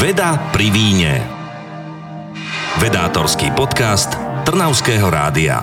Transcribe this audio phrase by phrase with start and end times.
[0.00, 1.20] Veda pri víne.
[2.80, 4.16] Vedátorský podcast
[4.48, 5.60] Trnavského rádia.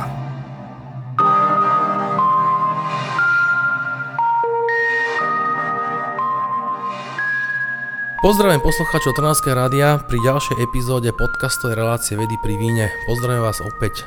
[8.22, 12.94] Pozdravím poslucháčov Trnavského rádia pri ďalšej epizóde podcastovej relácie Vedy pri víne.
[13.10, 14.06] Pozdravím vás opäť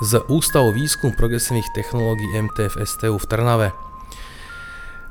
[0.00, 3.68] z Ústavu výskum progresívnych technológií MTF STU v Trnave.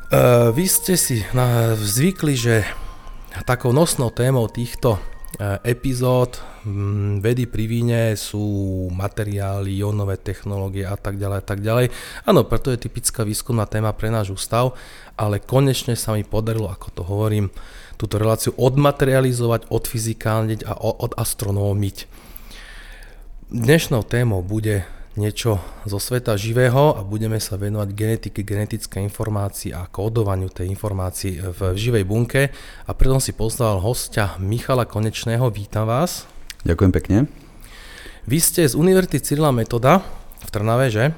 [0.10, 1.22] Uh, vy ste si
[1.78, 2.66] zvykli, že
[3.46, 8.42] takou nosnou témou týchto uh, epizód um, vedy pri víne sú
[8.90, 11.86] materiály, ionové technológie a tak ďalej a tak ďalej.
[12.26, 14.74] Áno, preto je typická výskumná téma pre náš ústav,
[15.20, 17.54] ale konečne sa mi podarilo, ako to hovorím,
[17.98, 22.26] túto reláciu odmaterializovať, odfyzikálniť a odastronómiť.
[23.48, 24.86] Dnešnou témou bude
[25.18, 31.42] niečo zo sveta živého a budeme sa venovať genetike, genetické informácii a kódovaniu tej informácií
[31.42, 32.54] v živej bunke.
[32.86, 35.50] A preto si pozval hostia Michala Konečného.
[35.50, 36.30] Vítam vás.
[36.64, 37.18] Ďakujem pekne.
[38.30, 40.06] Vy ste z Univerzity Cyrila Metoda
[40.46, 41.12] v Trnave, že?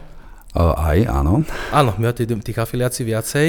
[0.56, 1.44] Aj, áno.
[1.69, 3.47] Áno, my tých afiliácií viacej.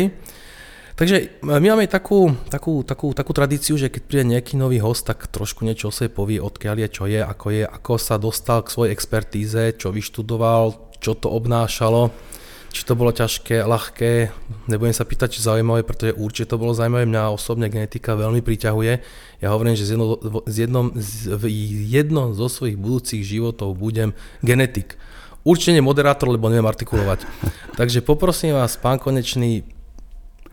[1.01, 5.09] Takže e, my máme takú, takú, takú, takú tradíciu, že keď príde nejaký nový host,
[5.09, 8.61] tak trošku niečo o sebe povie, odkiaľ je, čo je, ako je, ako sa dostal
[8.61, 12.13] k svojej expertíze, čo vyštudoval, čo to obnášalo,
[12.69, 14.13] či to bolo ťažké, ľahké,
[14.69, 18.93] nebudem sa pýtať, či zaujímavé, pretože určite to bolo zaujímavé, mňa osobne genetika veľmi priťahuje.
[19.41, 21.45] Ja hovorím, že z, jedno, z jednom, z, v
[21.89, 24.13] jednom zo svojich budúcich životov budem
[24.45, 25.01] genetik.
[25.49, 27.25] Určite moderátor, lebo neviem artikulovať.
[27.81, 29.80] Takže poprosím vás, pán Konečný,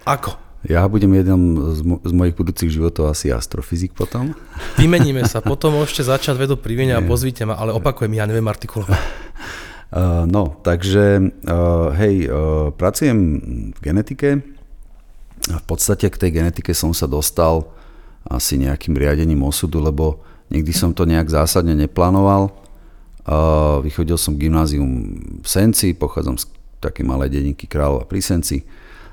[0.08, 0.48] ako?
[0.66, 4.34] Ja budem jednom z, mo- z mojich budúcich životov asi astrofyzik potom.
[4.76, 8.98] Vymeníme sa, potom môžete začať vedu pri a pozvíte ma, ale opakujem, ja neviem artikulovať.
[9.88, 13.18] Uh, no, takže uh, hej, uh, pracujem
[13.72, 14.44] v genetike.
[15.48, 17.72] V podstate k tej genetike som sa dostal
[18.28, 20.20] asi nejakým riadením osudu, lebo
[20.52, 22.52] nikdy som to nejak zásadne neplánoval.
[23.24, 26.52] Uh, vychodil som gymnázium v Senci, pochádzam z
[26.84, 28.68] také malé denníky Kráľova pri Senci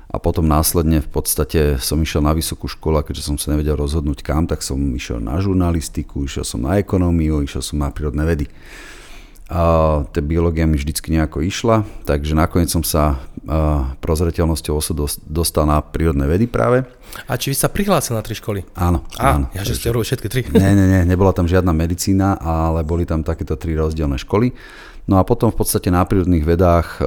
[0.09, 3.75] a potom následne v podstate som išiel na vysokú školu a keďže som sa nevedel
[3.75, 8.23] rozhodnúť kam, tak som išiel na žurnalistiku, išiel som na ekonómiu, išiel som na prírodné
[8.23, 8.45] vedy.
[9.45, 13.21] A tá biológia mi vždycky nejako išla, takže nakoniec som sa
[14.01, 16.81] prozreteľnosťou osud dostal na prírodné vedy práve.
[17.29, 18.65] A či vy sa prihlásil na tri školy?
[18.73, 19.05] Áno.
[19.21, 19.45] Á, áno.
[19.53, 20.41] ja že ste všetky tri.
[20.49, 24.49] Nie, nie, nie, nebola tam žiadna medicína, ale boli tam takéto tri rozdielne školy.
[25.05, 27.01] No a potom v podstate na prírodných vedách e,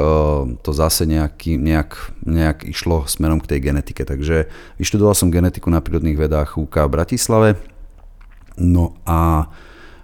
[0.62, 4.06] to zase nejaký, nejak, nejak išlo smerom k tej genetike.
[4.06, 4.46] Takže
[4.78, 7.48] vyštudoval som genetiku na prírodných vedách UK v Bratislave.
[8.54, 9.50] No a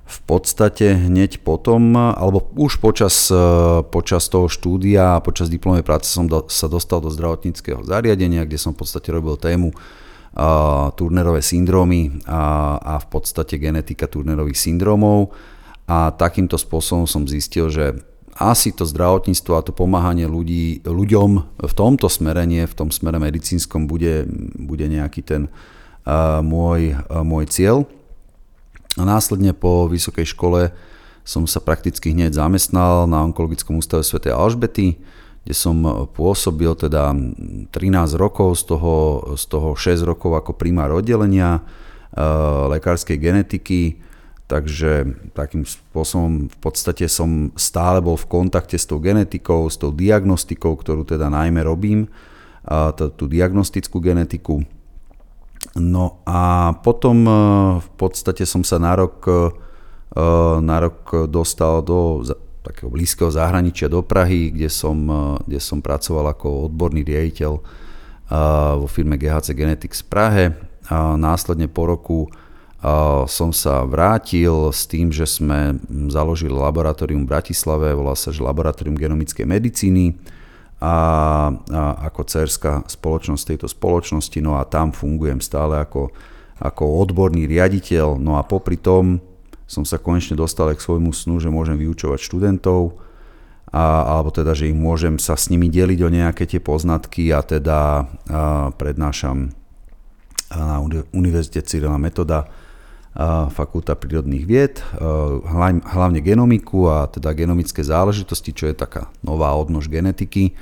[0.05, 6.11] v podstate hneď potom, alebo už počas, e, počas toho štúdia a počas diplomovej práce
[6.11, 11.41] som do, sa dostal do zdravotníckého zariadenia, kde som v podstate robil tému uh, Turnerové
[11.41, 15.31] syndromy a, a v podstate genetika Turnerových syndromov
[15.85, 18.01] a takýmto spôsobom som zistil, že
[18.35, 21.31] asi to zdravotníctvo a to pomáhanie ľudí, ľuďom
[21.63, 24.27] v tomto smere, nie v tom smere medicínskom, bude,
[24.59, 27.87] bude nejaký ten uh, môj, uh, môj cieľ.
[28.99, 30.75] A následne po vysokej škole
[31.23, 34.23] som sa prakticky hneď zamestnal na Onkologickom ústave Sv.
[34.29, 34.99] Alžbety,
[35.47, 37.71] kde som pôsobil teda 13
[38.19, 38.95] rokov, z toho,
[39.39, 44.03] z toho 6 rokov ako primár oddelenia uh, lekárskej genetiky,
[44.45, 49.89] Takže takým spôsobom v podstate som stále bol v kontakte s tou genetikou, s tou
[49.89, 52.13] diagnostikou, ktorú teda najmä robím,
[53.17, 54.65] tú diagnostickú genetiku.
[55.81, 57.33] No a potom e,
[57.81, 59.51] v podstate som sa na rok, e,
[60.61, 62.23] na rok dostal do
[62.65, 67.53] takého blízkeho zahraničia do Prahy, kde som, e, kde som pracoval ako odborný riaditeľ
[68.81, 70.45] vo firme GHC Genetics v Prahe.
[70.89, 72.33] A následne po roku
[73.25, 75.81] som sa vrátil s tým, že sme
[76.13, 80.13] založili laboratórium v Bratislave, volá sa že Laboratórium genomickej medicíny.
[80.85, 80.93] A,
[81.49, 86.13] a ako cerská spoločnosť tejto spoločnosti, no a tam fungujem stále ako,
[86.61, 89.17] ako odborný riaditeľ, no a popri tom
[89.65, 93.01] som sa konečne dostal k svojmu snu, že môžem vyučovať študentov,
[93.73, 97.41] a, alebo teda, že ich môžem sa s nimi deliť o nejaké tie poznatky a
[97.41, 99.57] teda a prednášam
[100.53, 100.85] na
[101.17, 102.45] Univerzite Cyrila Metoda
[103.55, 104.83] Fakulta prírodných vied,
[105.87, 110.59] hlavne genomiku a teda genomické záležitosti, čo je taká nová odnož genetiky.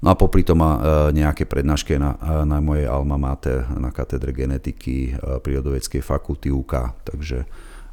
[0.00, 0.80] No a popri tom má
[1.12, 2.16] nejaké prednášky na,
[2.48, 5.12] na mojej alma mater na katedre genetiky
[5.44, 7.04] prírodovedskej fakulty UK.
[7.04, 7.44] Takže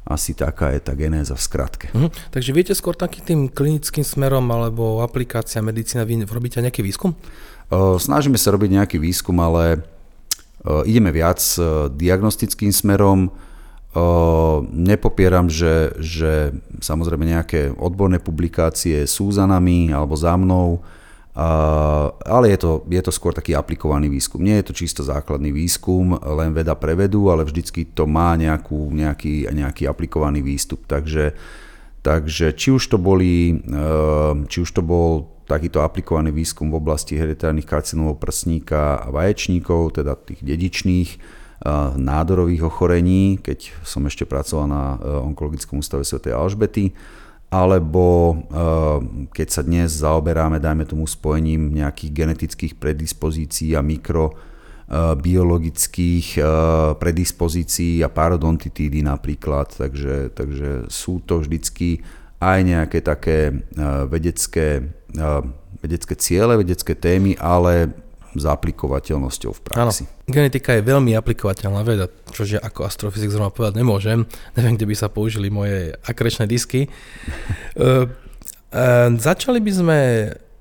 [0.08, 1.86] asi taká je tá genéza v skratke.
[1.92, 2.32] Mhm.
[2.32, 7.12] Takže viete skôr takým tým klinickým smerom alebo aplikácia medicína, vy robíte nejaký výskum?
[8.00, 9.84] Snažíme sa robiť nejaký výskum, ale
[10.88, 11.44] ideme viac
[11.92, 13.28] diagnostickým smerom,
[14.72, 16.52] nepopieram, že, že
[16.82, 20.82] samozrejme nejaké odborné publikácie sú za nami alebo za mnou,
[22.26, 24.42] ale je to, je to skôr taký aplikovaný výskum.
[24.42, 28.90] Nie je to čisto základný výskum, len veda pre vedu, ale vždycky to má nejakú,
[28.90, 30.82] nejaký, nejaký aplikovaný výstup.
[30.90, 31.38] Takže,
[32.02, 33.54] takže či už to boli,
[34.50, 40.18] či už to bol takýto aplikovaný výskum v oblasti hereditárnych karcinómov prsníka a vaječníkov, teda
[40.18, 41.37] tých dedičných,
[41.98, 46.22] nádorových ochorení, keď som ešte pracoval na e, Onkologickom ústave Sv.
[46.30, 46.94] Alžbety,
[47.50, 48.38] alebo e,
[49.34, 56.42] keď sa dnes zaoberáme, dajme tomu spojením nejakých genetických predispozícií a mikrobiologických e,
[56.94, 62.06] predispozícií a parodontitídy napríklad, takže, takže sú to vždycky
[62.38, 63.66] aj nejaké také
[64.06, 64.94] vedecké,
[65.82, 67.90] vedecké ciele, vedecké témy, ale
[68.38, 70.04] s aplikovateľnosťou v praxi.
[70.06, 74.24] Áno, genetika je veľmi aplikovateľná veda, čože ako astrofyzik zrovna povedať nemôžem.
[74.56, 76.86] Neviem, kde by sa použili moje akrečné disky.
[77.76, 78.06] e,
[79.18, 79.98] začali by sme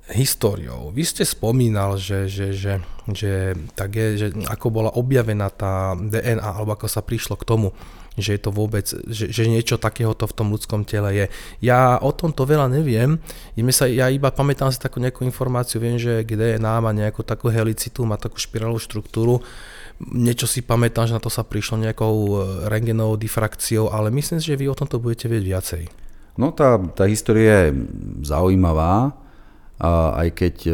[0.07, 0.95] históriou.
[0.95, 2.79] Vy ste spomínal, že, že, že,
[3.11, 7.75] že, tak je, že ako bola objavená tá DNA, alebo ako sa prišlo k tomu
[8.17, 11.25] že je to vôbec, že, že niečo takéhoto v tom ľudskom tele je.
[11.61, 13.21] Ja o tomto veľa neviem,
[13.69, 18.09] sa, ja iba pamätám si takú nejakú informáciu, viem, že DNA má nejakú takú helicitu,
[18.09, 19.45] má takú špirálovú štruktúru,
[20.01, 22.33] niečo si pamätám, že na to sa prišlo nejakou e,
[22.69, 25.83] rengenovou difrakciou, ale myslím si, že vy o tomto budete vedieť viacej.
[26.37, 27.85] No tá, tá história je
[28.25, 29.13] zaujímavá,
[29.77, 30.71] a aj keď e,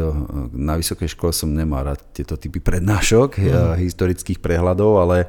[0.56, 3.76] na vysokej škole som nemal rád tieto typy prednášok, mm.
[3.84, 5.28] historických prehľadov, ale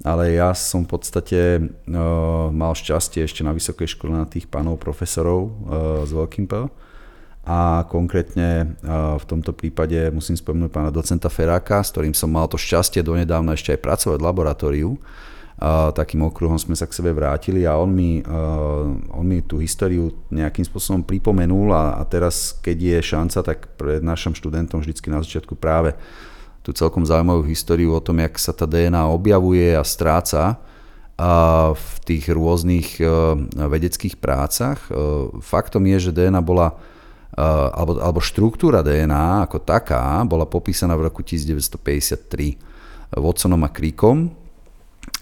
[0.00, 4.80] ale ja som v podstate uh, mal šťastie ešte na vysokej škole na tých pánov
[4.80, 5.52] profesorov
[6.08, 6.54] z veľkým P.
[7.44, 12.48] A konkrétne uh, v tomto prípade musím spomenúť pána docenta Feráka, s ktorým som mal
[12.48, 14.90] to šťastie donedávna ešte aj pracovať v laboratóriu.
[14.96, 18.24] Uh, takým okruhom sme sa k sebe vrátili a on mi,
[19.12, 24.32] on mi tú históriu nejakým spôsobom pripomenul a, a teraz, keď je šanca, tak prednášam
[24.32, 25.92] študentom vždycky na začiatku práve
[26.60, 30.60] tú celkom zaujímavú históriu o tom, jak sa tá DNA objavuje a stráca
[31.76, 33.04] v tých rôznych e,
[33.52, 34.80] vedeckých prácach.
[34.88, 34.92] E,
[35.44, 36.72] faktom je, že DNA bola,
[37.36, 44.32] e, alebo, alebo štruktúra DNA ako taká bola popísaná v roku 1953 Watsonom a Creekom,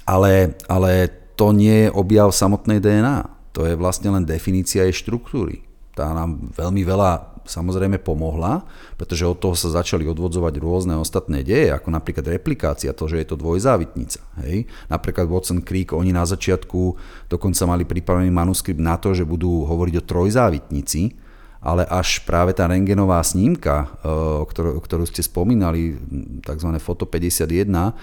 [0.07, 3.27] ale, ale to nie je objav samotnej DNA.
[3.59, 5.67] To je vlastne len definícia jej štruktúry.
[5.99, 8.69] Tá nám veľmi veľa samozrejme pomohla,
[9.01, 13.27] pretože od toho sa začali odvodzovať rôzne ostatné deje, ako napríklad replikácia, to, že je
[13.33, 14.21] to dvojzávitnica.
[14.45, 14.69] Hej?
[14.93, 16.95] Napríklad Watson Creek, oni na začiatku
[17.33, 21.17] dokonca mali pripravený manuskript na to, že budú hovoriť o trojzávitnici,
[21.59, 24.07] ale až práve tá rengenová snímka, e,
[24.47, 25.99] ktorú, ktorú ste spomínali,
[26.47, 26.71] tzv.
[26.79, 27.97] foto 51,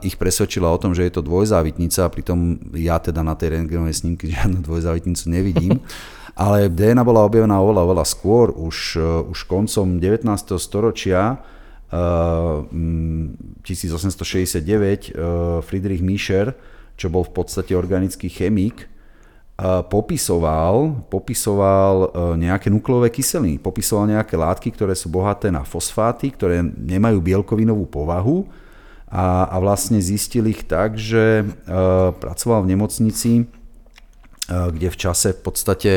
[0.00, 4.24] ich presvedčila o tom, že je to dvojzávitnica pritom ja teda na tej rengenovej snímke
[4.24, 5.76] žiadnu dvojzávitnicu nevidím.
[6.38, 10.22] Ale DNA bola objavená oveľa, oveľa skôr, už, uh, už koncom 19.
[10.62, 11.42] storočia,
[11.90, 12.62] uh,
[13.66, 16.54] 1869, uh, Friedrich Mischer,
[16.94, 18.86] čo bol v podstate organický chemik,
[19.90, 27.18] popisoval, popisoval nejaké nukleové kyseliny, popisoval nejaké látky, ktoré sú bohaté na fosfáty, ktoré nemajú
[27.18, 28.46] bielkovinovú povahu
[29.10, 31.42] a, a vlastne zistil ich tak, že
[32.22, 33.32] pracoval v nemocnici,
[34.46, 35.92] kde v čase v podstate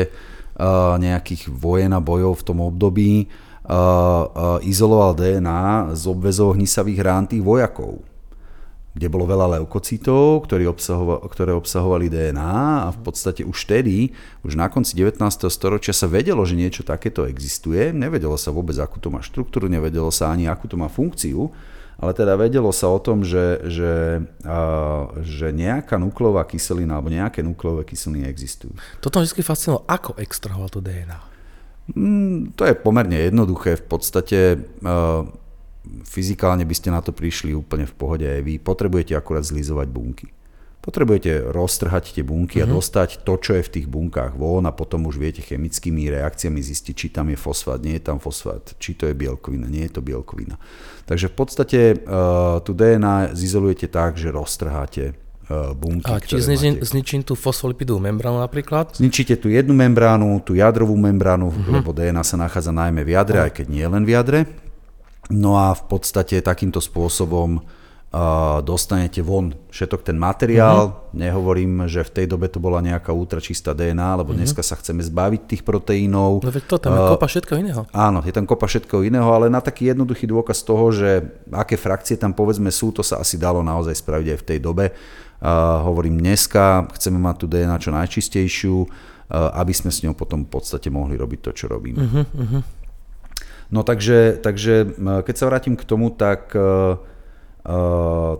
[0.98, 3.26] nejakých vojen a bojov v tom období
[4.62, 8.02] izoloval DNA z obvezov hnisavých rán tých vojakov
[8.92, 10.68] kde bolo veľa leukocitov, ktoré
[11.56, 14.12] obsahovali DNA a v podstate už vtedy,
[14.44, 15.16] už na konci 19.
[15.48, 17.88] storočia sa vedelo, že niečo takéto existuje.
[17.88, 21.48] Nevedelo sa vôbec, akú to má štruktúru, nevedelo sa ani, akú to má funkciu
[22.02, 27.46] ale teda vedelo sa o tom, že, že, uh, že nejaká nukleová kyselina alebo nejaké
[27.46, 28.74] nukleové kyseliny existujú.
[28.98, 31.20] Toto vždy fascinovalo, ako extrahoval to DNA?
[31.94, 33.78] Mm, to je pomerne jednoduché.
[33.78, 35.22] V podstate uh,
[36.02, 38.58] fyzikálne by ste na to prišli úplne v pohode aj vy.
[38.58, 40.26] Potrebujete akurát zlizovať bunky.
[40.82, 42.66] Potrebujete roztrhať tie bunky mm-hmm.
[42.66, 42.74] a mhm.
[42.74, 46.94] dostať to, čo je v tých bunkách von a potom už viete chemickými reakciami zistiť,
[46.98, 50.02] či tam je fosfát, nie je tam fosfát, či to je bielkovina, nie je to
[50.02, 50.58] bielkovina.
[51.06, 56.10] Takže v podstate uh, tu DNA zizolujete tak, že roztrháte uh, bunky.
[56.10, 58.98] A či zničím, zničím tú fosfolipidovú membránu napríklad?
[58.98, 61.74] Zničíte tú jednu membránu, tú jadrovú membránu, mm-hmm.
[61.78, 64.40] lebo DNA sa nachádza najmä v jadre, aj keď nie len v jadre.
[65.30, 67.62] No a v podstate takýmto spôsobom
[68.60, 70.92] dostanete von všetok ten materiál.
[70.92, 71.16] Uh-huh.
[71.16, 74.44] Nehovorím, že v tej dobe to bola nejaká ultračistá DNA, lebo uh-huh.
[74.44, 76.44] dneska sa chceme zbaviť tých proteínov.
[76.44, 77.82] No veď to, tam je kopa všetko iného.
[77.96, 81.24] Áno, je tam kopa všetko iného, ale na taký jednoduchý dôkaz toho, že
[81.56, 84.92] aké frakcie tam povedzme sú, to sa asi dalo naozaj spraviť aj v tej dobe.
[85.42, 90.44] Uh, hovorím, dneska chceme mať tú DNA čo najčistejšiu, uh, aby sme s ňou potom
[90.44, 91.98] v podstate mohli robiť to, čo robíme.
[91.98, 92.62] Uh-huh, uh-huh.
[93.72, 97.11] No takže, takže keď sa vrátim k tomu, tak uh, uh,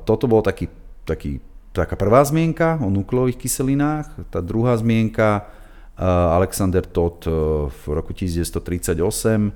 [0.02, 0.66] toto bol taký,
[1.06, 1.38] taký,
[1.70, 4.28] taká prvá zmienka o nukleových kyselinách.
[4.34, 5.46] Tá druhá zmienka,
[5.94, 9.52] uh, Alexander Todd uh, v roku 1938, uh,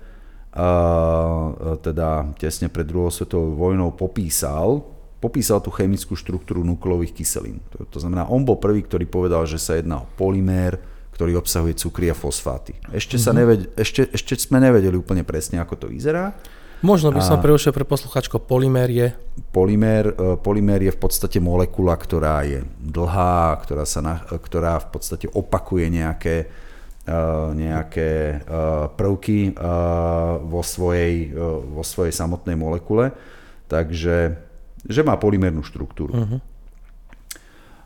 [1.82, 7.58] teda tesne pred druhou svetovou vojnou popísal popísal tú chemickú štruktúru nukleových kyselín.
[7.75, 10.76] To, to znamená, on bol prvý, ktorý povedal, že sa jedná o polymér,
[11.16, 12.76] ktorý obsahuje cukry a fosfáty.
[12.92, 13.37] Ešte, sa mhm.
[13.40, 16.37] neved, ešte, ešte sme nevedeli úplne presne, ako to vyzerá.
[16.85, 19.09] Možno by som prerušil pre posluchačko, polymér je?
[19.49, 24.88] Polymér, e, polymér je v podstate molekula, ktorá je dlhá, ktorá, sa na, ktorá v
[24.92, 26.37] podstate opakuje nejaké,
[27.09, 27.16] e,
[27.56, 28.37] nejaké e,
[28.92, 29.56] prvky
[30.45, 31.33] vo svojej,
[31.64, 33.16] vo svojej samotnej molekule.
[33.66, 34.47] Takže
[34.87, 36.14] že má polymernú štruktúru.
[36.14, 36.38] Uh-huh.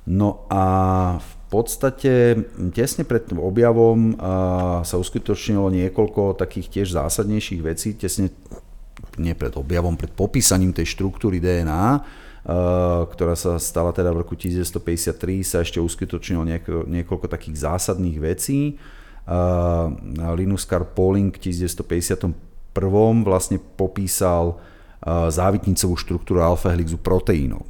[0.04, 0.64] No a
[1.16, 2.36] v podstate
[2.76, 4.20] tesne pred tým objavom
[4.84, 8.28] sa uskutočnilo niekoľko takých tiež zásadnejších vecí, tesne
[9.18, 11.84] nie pred objavom, pred popísaním tej štruktúry DNA,
[13.04, 16.42] ktorá sa stala teda v roku 1953, sa ešte uskutočnilo
[16.88, 18.80] niekoľko takých zásadných vecí.
[20.34, 22.32] Linus Carl Pauling v 1951
[23.22, 24.56] vlastne popísal
[25.28, 27.64] závitnicovú štruktúru alfa-helixu proteínov.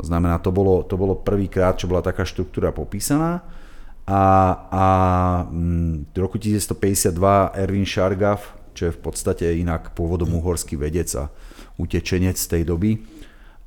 [0.00, 3.44] To znamená, to bolo, to bolo prvýkrát, čo bola taká štruktúra popísaná.
[4.08, 4.22] A,
[4.72, 4.84] a
[5.52, 7.12] mm, v roku 1952
[7.60, 8.40] Erwin Šargav,
[8.74, 11.32] čo je v podstate inak pôvodom uhorský vedec a
[11.80, 13.00] utečenec z tej doby,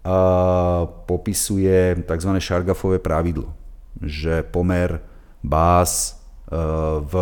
[0.03, 2.31] a popisuje tzv.
[2.43, 3.55] Šargafové pravidlo,
[4.03, 4.99] že pomer
[5.39, 6.19] báz
[6.51, 6.59] e,
[7.07, 7.13] v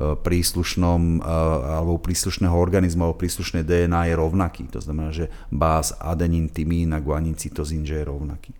[0.00, 4.64] príslušnom alebo príslušného organizmu alebo príslušné DNA je rovnaký.
[4.72, 8.56] To znamená, že báz adenín, tymín a guanín, cytozín, že je rovnaký.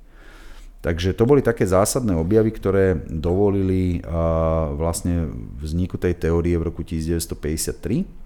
[0.80, 4.00] Takže to boli také zásadné objavy, ktoré dovolili
[4.76, 5.28] vlastne
[5.60, 8.19] vzniku tej teórie v roku 1953.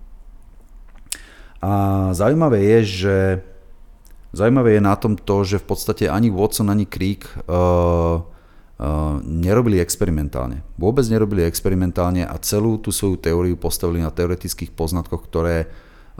[1.64, 1.70] A
[2.12, 3.16] zaujímavé je, že
[4.36, 8.20] zaujímavé je na tom to, že v podstate ani Watson, ani Crick uh,
[9.24, 10.60] nerobili experimentálne.
[10.76, 15.66] Vôbec nerobili experimentálne a celú tú svoju teóriu postavili na teoretických poznatkoch, ktoré e,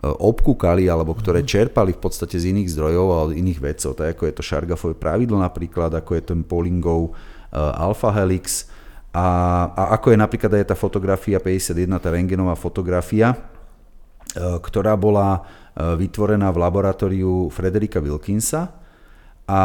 [0.07, 1.51] obkúkali alebo ktoré mhm.
[1.51, 4.95] čerpali v podstate z iných zdrojov a od iných vedcov, tak ako je to Šargafové
[4.95, 8.71] pravidlo napríklad, ako je ten Pollingov uh, alpha helix
[9.11, 9.27] a,
[9.75, 13.54] a ako je napríklad aj tá fotografia 51, tá rengenová fotografia, uh,
[14.35, 18.85] ktorá bola uh, vytvorená v laboratóriu Frederika Wilkinsa,
[19.45, 19.63] a,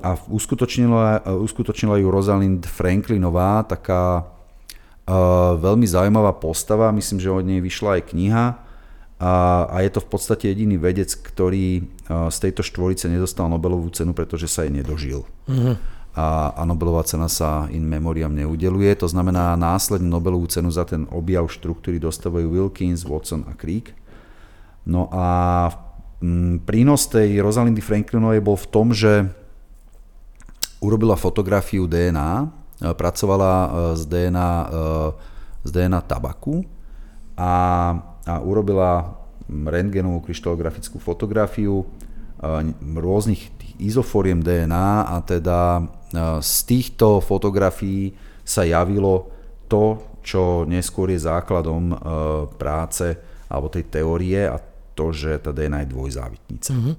[0.00, 7.60] a uskutočnila, uskutočnila ju Rosalind Franklinová, taká uh, veľmi zaujímavá postava, myslím, že od nej
[7.60, 8.44] vyšla aj kniha
[9.20, 9.32] a,
[9.68, 14.16] a je to v podstate jediný vedec, ktorý uh, z tejto štvorice nedostal Nobelovú cenu,
[14.16, 15.28] pretože sa jej nedožil.
[15.52, 15.76] Uh-huh.
[16.14, 21.10] A, a Nobelová cena sa in memoriam neudeluje, to znamená následne Nobelovú cenu za ten
[21.10, 23.90] objav štruktúry dostávajú Wilkins, Watson a Crick.
[24.86, 25.26] No a
[26.24, 29.28] Mm, prínos tej Rosalindy Franklinovej bol v tom, že
[30.80, 32.48] urobila fotografiu DNA,
[32.80, 33.68] e, pracovala e,
[34.00, 34.64] z DNA, e,
[35.68, 36.64] z DNA tabaku
[37.36, 37.52] a,
[38.24, 41.84] a urobila rentgenovú kryštalografickú fotografiu
[42.80, 45.84] rôznych izoforiem DNA a teda
[46.40, 48.14] z týchto fotografií
[48.46, 49.30] sa javilo
[49.68, 51.92] to, čo neskôr je základom
[52.56, 53.16] práce
[53.50, 54.56] alebo tej teórie a
[54.94, 56.70] to, že tá DNA je dvojzávitnica.
[56.72, 56.94] Mm-hmm.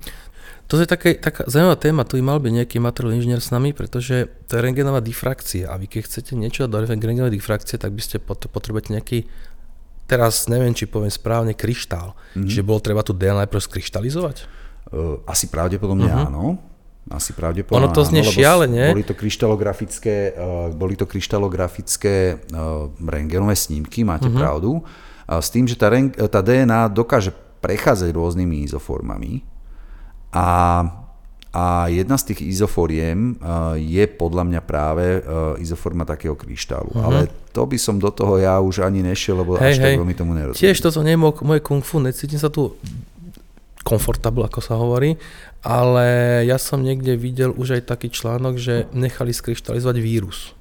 [0.66, 3.72] To je také, taká zaujímavá téma, tu by mal byť nejaký materiál inžinier s nami,
[3.72, 8.02] pretože to je rengenová difrakcia a vy keď chcete niečo do rengenovej difrakcie, tak by
[8.02, 9.30] ste potrebujete nejaký
[10.10, 12.14] teraz neviem, či poviem správne, kryštál.
[12.14, 12.50] Mm-hmm.
[12.50, 14.38] Čiže bolo treba tu DNA najprv skryštalizovať?
[14.90, 16.30] Uh, asi pravdepodobne uh-huh.
[16.30, 16.62] áno.
[17.06, 18.90] Asi pravdepodobne Ono to znie šialene.
[18.90, 24.42] Boli to kryštalografické, uh, boli to kryštalografické uh, rengenové snímky, máte uh-huh.
[24.42, 24.82] pravdu.
[25.26, 29.42] S tým, že tá, ren, tá DNA dokáže prechádzať rôznymi izoformami
[30.30, 30.86] a,
[31.50, 35.22] a jedna z tých izoforiem uh, je podľa mňa práve
[35.62, 36.90] izoforma takého kryštálu.
[36.94, 37.06] Uh-huh.
[37.06, 39.86] Ale to by som do toho ja už ani nešiel, lebo hej, až hej.
[39.94, 40.62] tak veľmi tomu nerozumiem.
[40.62, 42.78] Tiež toto nie je moje kung fu, necítim sa tu
[43.86, 45.14] komfortable, ako sa hovorí,
[45.66, 46.06] ale
[46.46, 50.54] ja som niekde videl už aj taký článok, že nechali skryštalizovať vírus.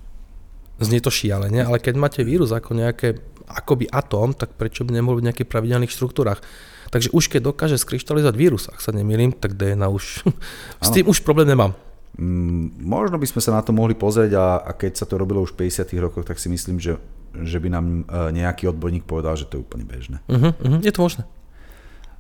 [0.81, 5.21] Znie to šialene, ale keď máte vírus ako nejaké akoby atóm, tak prečo by nemohol
[5.21, 6.41] byť v nejakých pravidelných štruktúrach?
[6.89, 10.25] Takže už keď dokáže skryštalizovať vírus, ak sa nemýlim, tak DNA už...
[10.87, 11.77] s tým už problém nemám.
[12.17, 15.45] Mm, možno by sme sa na to mohli pozrieť a, a keď sa to robilo
[15.45, 16.97] už v 50 rokoch, tak si myslím, že,
[17.45, 20.25] že by nám e, nejaký odborník povedal, že to je úplne bežné.
[20.31, 21.23] Uh-huh, uh-huh, je to možné.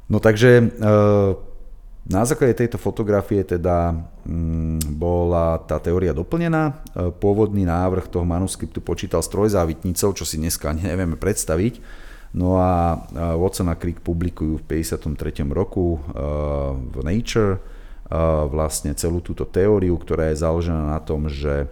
[0.04, 1.32] No takže uh,
[2.04, 3.96] Na základe tejto fotografie teda
[4.28, 6.84] mm, bola tá teória doplnená.
[7.16, 11.80] Pôvodný návrh toho manuskriptu počítal s trojzávitnicou, čo si dneska nevieme predstaviť.
[12.34, 12.98] No a
[13.38, 15.46] Watson a Crick publikujú v 53.
[15.54, 16.02] roku
[16.90, 17.62] v Nature
[18.50, 21.70] vlastne celú túto teóriu, ktorá je založená na tom, že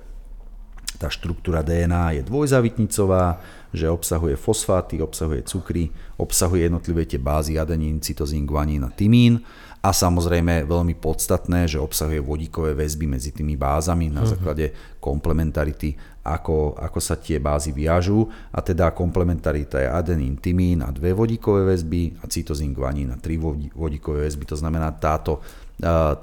[1.03, 3.43] tá štruktúra DNA je dvojzavitnicová,
[3.75, 9.43] že obsahuje fosfáty, obsahuje cukry, obsahuje jednotlivé tie bázy adenín, cytozín, guanín a tymín
[9.83, 14.29] a samozrejme veľmi podstatné, že obsahuje vodíkové väzby medzi tými bázami na mhm.
[14.31, 14.67] základe
[15.03, 21.11] komplementarity, ako, ako sa tie bázy viažú a teda komplementarita je adenín, tymín a dve
[21.11, 23.35] vodíkové väzby a cytozín, guanín a tri
[23.75, 24.47] vodíkové väzby.
[24.55, 25.43] To znamená, táto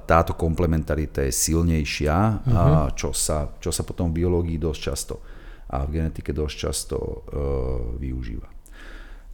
[0.08, 2.96] táto komplementarita je silnejšia, uh-huh.
[2.96, 5.16] čo, sa, čo sa potom v biológii dosť často
[5.70, 7.20] a v genetike dosť často uh,
[8.00, 8.48] využíva.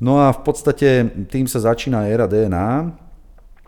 [0.02, 3.05] No a v podstate tým sa začína éra DNA,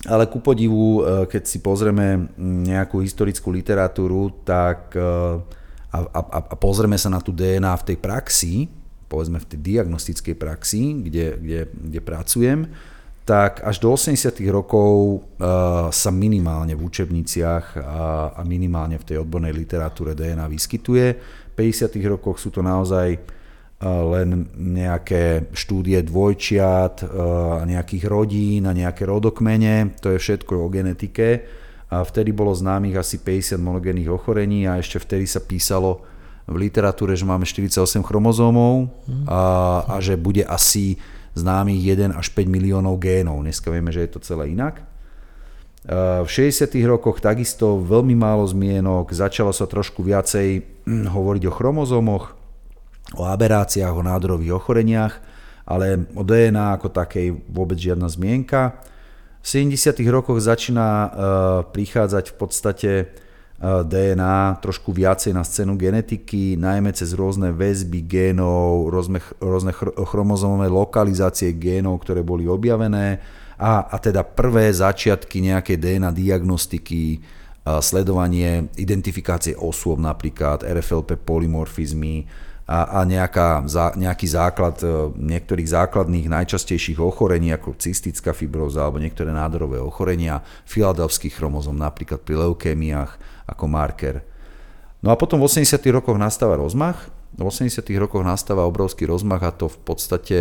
[0.06, 5.01] ale ku podivu, e, keď si pozrieme nejakú historickú literatúru, tak e,
[5.89, 8.70] a, a, a pozrieme sa na tú DNA v tej praxi,
[9.10, 12.60] povedzme v tej diagnostickej praxi, kde, kde, kde pracujem,
[13.27, 14.39] tak až do 80.
[14.48, 18.04] rokov uh, sa minimálne v učebniciach a,
[18.39, 21.06] a minimálne v tej odbornej literatúre DNA vyskytuje.
[21.51, 21.92] V 50.
[22.08, 23.20] rokoch sú to naozaj
[23.86, 27.06] len nejaké štúdie dvojčiat,
[27.70, 31.46] nejakých rodín a nejaké rodokmene, to je všetko o genetike.
[31.88, 36.04] A vtedy bolo známych asi 50 monogénnych ochorení a ešte vtedy sa písalo
[36.50, 38.92] v literatúre, že máme 48 chromozómov
[39.28, 41.00] a, a že bude asi
[41.38, 43.44] známych 1 až 5 miliónov génov.
[43.46, 44.84] Dneska vieme, že je to celé inak.
[45.88, 46.68] V 60.
[46.84, 52.37] rokoch takisto veľmi málo zmienok, začalo sa trošku viacej hm, hovoriť o chromozómoch,
[53.16, 55.16] o aberáciách, o nádorových ochoreniach,
[55.64, 58.82] ale o DNA ako takej vôbec žiadna zmienka.
[59.40, 60.04] V 70.
[60.12, 61.10] rokoch začína uh,
[61.72, 62.92] prichádzať v podstate
[63.58, 69.74] DNA trošku viacej na scénu genetiky, najmä cez rôzne väzby génov, rôzne, rôzne
[70.06, 73.17] chromozomové lokalizácie génov, ktoré boli objavené
[73.58, 77.17] a, a teda prvé začiatky nejakej DNA diagnostiky,
[77.82, 82.30] sledovanie identifikácie osôb napríklad, RFLP polymorfizmy
[82.67, 83.63] a, a nejaká,
[83.95, 91.32] nejaký základ e, niektorých základných najčastejších ochorení ako cystická fibróza alebo niektoré nádorové ochorenia, filadelfský
[91.32, 93.12] chromozom napríklad pri leukémiách,
[93.47, 94.19] ako marker.
[94.99, 95.80] No a potom v 80.
[95.95, 97.08] rokoch nastáva rozmach.
[97.39, 97.88] V 80.
[98.03, 100.39] rokoch nastáva obrovský rozmach a to v podstate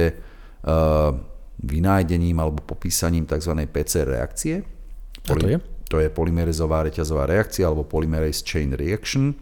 [0.67, 1.15] uh,
[1.63, 3.53] vynájdením alebo popísaním tzv.
[3.71, 4.67] PCR reakcie.
[5.31, 5.59] A to je?
[5.87, 9.39] To je polymerizová reťazová reakcia alebo polymerase chain reaction.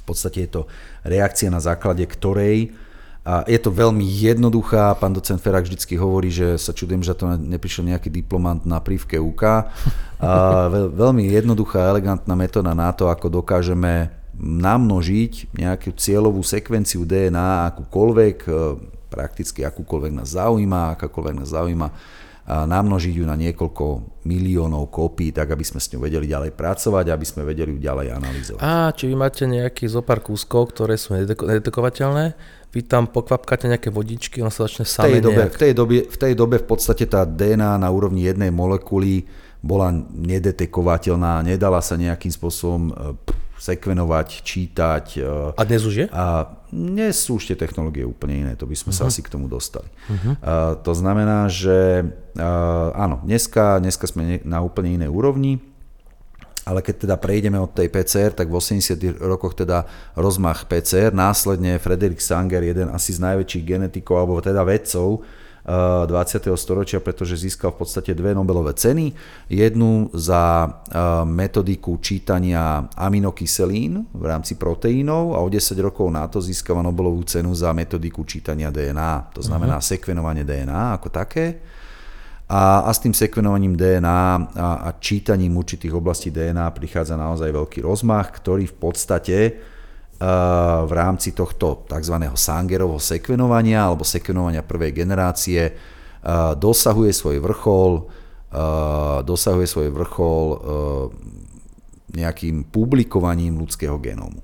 [0.00, 0.62] V podstate je to
[1.04, 2.72] reakcia, na základe ktorej
[3.26, 7.26] a je to veľmi jednoduchá, pán docent Ferak vždycky hovorí, že sa čudujem, že to
[7.34, 9.66] neprišiel nejaký diplomant na prívke UK.
[10.22, 18.36] A veľmi jednoduchá, elegantná metóda na to, ako dokážeme namnožiť nejakú cieľovú sekvenciu DNA, akúkoľvek,
[18.46, 18.50] e,
[19.10, 21.88] prakticky akúkoľvek nás zaujíma, akákoľvek nás zaujíma,
[22.46, 23.84] namnožiť ju na niekoľko
[24.22, 28.06] miliónov kópií, tak aby sme s ňou vedeli ďalej pracovať, aby sme vedeli ju ďalej
[28.14, 28.60] analyzovať.
[28.62, 32.38] A či vy máte nejaký zopár kúskov, ktoré sú nedetekovateľné,
[32.70, 36.16] vy tam pokvapkáte nejaké vodičky, on sa začne v tej, dobe, v, tej dobe, v
[36.20, 39.26] tej dobe v podstate tá DNA na úrovni jednej molekuly
[39.64, 42.92] bola nedetekovateľná, nedala sa nejakým spôsobom e,
[43.56, 45.06] sekvenovať, čítať.
[45.16, 46.06] E, a dnes už je?
[46.12, 49.04] A dnes sú už tie technológie úplne iné, to by sme uh-huh.
[49.04, 49.10] sa mhm.
[49.10, 49.88] asi k tomu dostali.
[49.88, 50.34] Uh-huh.
[50.44, 52.04] A to znamená, že
[52.92, 55.62] áno, dneska, dneska sme na úplne inej úrovni,
[56.66, 59.86] ale keď teda prejdeme od tej PCR, tak v 80 rokoch teda
[60.18, 65.22] rozmach PCR, následne Frederik Sanger, jeden asi z najväčších genetikov, alebo teda vedcov
[65.66, 66.46] 20.
[66.46, 69.10] Eh, storočia, pretože získal v podstate dve Nobelové ceny.
[69.50, 76.38] Jednu za eh, metodiku čítania aminokyselín v rámci proteínov a o 10 rokov na to
[76.38, 79.90] získava Nobelovú cenu za metodiku čítania DNA, to znamená uh-huh.
[79.90, 81.58] sekvenovanie DNA ako také
[82.46, 87.82] a, a s tým sekvenovaním DNA a, a čítaním určitých oblastí DNA prichádza naozaj veľký
[87.82, 89.36] rozmach, ktorý v podstate
[90.86, 92.16] v rámci tohto tzv.
[92.32, 100.44] Sangerovho sekvenovania alebo sekvenovania prvej generácie uh, dosahuje svoj vrchol, uh, dosahuje svoj vrchol
[102.16, 104.40] nejakým publikovaním ľudského genómu.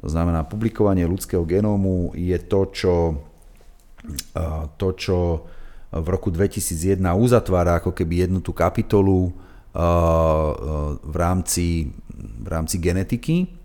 [0.00, 2.94] To znamená, publikovanie ľudského genómu je to, čo,
[4.78, 5.18] to, čo
[5.90, 9.34] v roku 2001 uzatvára ako keby jednu tú kapitolu
[11.02, 13.59] v rámci, v rámci genetiky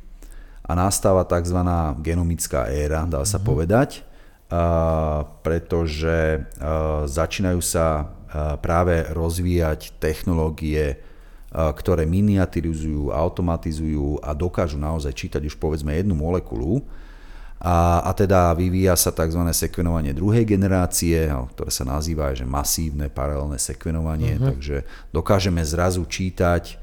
[0.65, 1.61] a nastáva tzv.
[2.01, 3.45] genomická éra, dá sa mm-hmm.
[3.45, 3.89] povedať,
[5.45, 6.45] pretože
[7.05, 8.09] začínajú sa
[8.59, 11.01] práve rozvíjať technológie
[11.55, 16.83] ktoré miniaturizujú, automatizujú a dokážu naozaj čítať už povedzme jednu molekulu,
[17.55, 19.39] a, a teda vyvíja sa tzv.
[19.55, 24.51] sekvenovanie druhej generácie, ktoré sa nazýva že masívne paralelné sekvenovanie, uh-huh.
[24.51, 24.83] takže
[25.15, 26.75] dokážeme zrazu čítať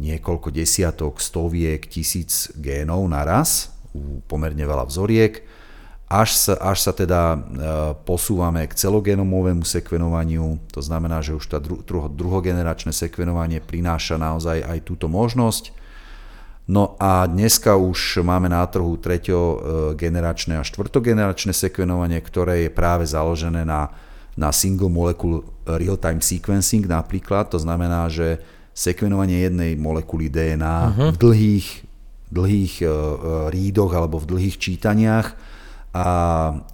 [0.00, 5.44] niekoľko desiatok, stoviek, tisíc génov naraz, u pomerne veľa vzoriek,
[6.08, 7.40] až sa, až sa teda uh,
[8.04, 14.62] posúvame k celogenomovému sekvenovaniu, to znamená, že už tá dru, druho, druhogeneračné sekvenovanie prináša naozaj
[14.62, 15.84] aj túto možnosť
[16.64, 23.68] No a dneska už máme na trhu treťogeneračné a štvrtogeneračné sekvenovanie, ktoré je práve založené
[23.68, 23.92] na,
[24.32, 27.52] na single molecule real-time sequencing napríklad.
[27.52, 28.40] To znamená, že
[28.74, 31.10] sekvenovanie jednej molekuly DNA uh-huh.
[31.14, 31.68] v dlhých,
[32.34, 32.90] dlhých uh,
[33.54, 35.38] rídoch alebo v dlhých čítaniach
[35.94, 36.06] a,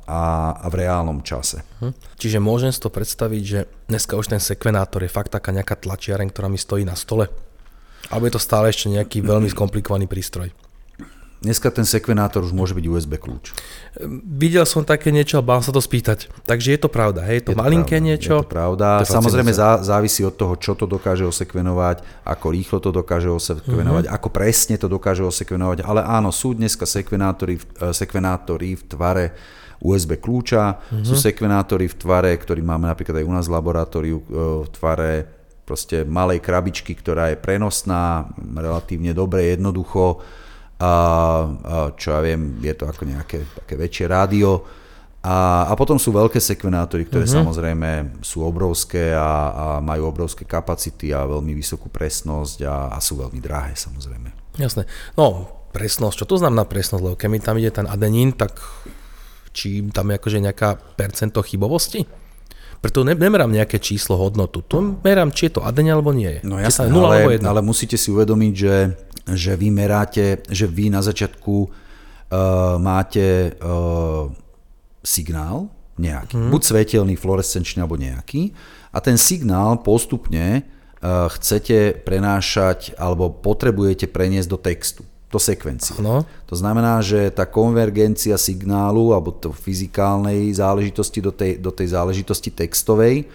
[0.08, 0.22] a,
[0.56, 1.60] a v reálnom čase.
[1.60, 1.92] Uh-huh.
[2.16, 6.32] Čiže môžem si to predstaviť, že dneska už ten sekvenátor je fakt taká nejaká tlačiareň,
[6.32, 7.28] ktorá mi stojí na stole?
[8.08, 10.48] Alebo je to stále ešte nejaký veľmi skomplikovaný prístroj?
[11.40, 13.56] Dneska ten sekvenátor už môže byť USB kľúč.
[14.28, 16.28] Videl som také niečo a bál sa to spýtať.
[16.44, 17.40] Takže je to pravda, hej?
[17.40, 18.34] Je to je malinké pravda, niečo?
[18.36, 18.88] Je to pravda.
[19.00, 24.04] To Samozrejme zá, závisí od toho, čo to dokáže osekvenovať, ako rýchlo to dokáže osekvenovať,
[24.04, 24.16] uh-huh.
[24.20, 25.80] ako presne to dokáže osekvenovať.
[25.80, 29.24] Ale áno, sú dneska sekvenátory, eh, sekvenátory v tvare
[29.80, 31.08] USB kľúča, uh-huh.
[31.08, 34.24] sú sekvenátory v tvare, ktorý máme napríklad aj u nás v laboratóriu, eh,
[34.60, 35.10] v tvare
[35.64, 40.20] proste malej krabičky, ktorá je prenosná, relatívne dobre, jednoducho,
[40.80, 40.92] a, a
[41.92, 44.64] čo ja viem, je to ako nejaké také väčšie rádio.
[45.20, 47.44] A, a potom sú veľké sekvenátory, ktoré uh-huh.
[47.44, 53.20] samozrejme sú obrovské a, a majú obrovské kapacity a veľmi vysokú presnosť a, a sú
[53.20, 54.56] veľmi drahé samozrejme.
[54.56, 54.88] Jasné.
[55.20, 57.02] No, presnosť, čo to znamená presnosť?
[57.04, 58.56] Lebo keď mi tam ide ten adenín, tak
[59.52, 62.08] či tam je akože nejaká percento chybovosti?
[62.80, 64.64] Preto nemerám nejaké číslo, hodnotu.
[64.64, 66.40] Tu merám, či je to adeň alebo nie.
[66.40, 68.74] No jasné, ale, ale musíte si uvedomiť, že,
[69.34, 71.70] že vy meráte, že vy na začiatku uh,
[72.78, 74.30] máte uh,
[75.04, 75.68] signál
[76.00, 76.50] nejaký, hmm.
[76.50, 78.56] buď svetelný, fluorescenčný alebo nejaký
[78.90, 85.94] a ten signál postupne uh, chcete prenášať alebo potrebujete preniesť do textu do sekvencie.
[86.02, 86.26] No.
[86.50, 92.50] To znamená, že tá konvergencia signálu alebo to fyzikálnej záležitosti do tej, do tej záležitosti
[92.50, 93.30] textovej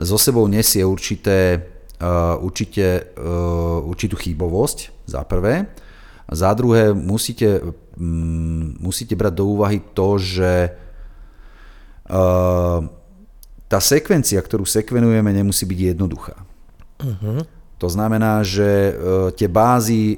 [0.00, 1.60] so sebou nesie určité,
[2.00, 5.68] uh, určite, uh, určitú chybovosť, za prvé.
[6.28, 7.60] Za druhé musíte,
[8.00, 10.72] um, musíte brať do úvahy to, že
[12.08, 12.80] uh,
[13.68, 16.36] tá sekvencia, ktorú sekvenujeme, nemusí byť jednoduchá.
[17.00, 17.44] Uh-huh.
[17.82, 18.92] To znamená, že e,
[19.34, 20.16] tie bázy, e,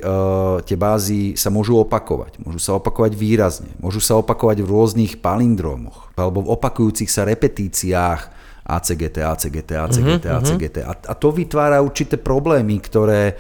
[0.69, 2.39] tie bázy sa môžu opakovať.
[2.39, 3.73] Môžu sa opakovať výrazne.
[3.81, 8.36] Môžu sa opakovať v rôznych palindromoch alebo v opakujúcich sa repetíciách
[8.67, 10.77] ACGT, ACGT, ACGT, uh-huh, ACGT.
[10.83, 13.35] A, a to vytvára určité problémy, ktoré, e,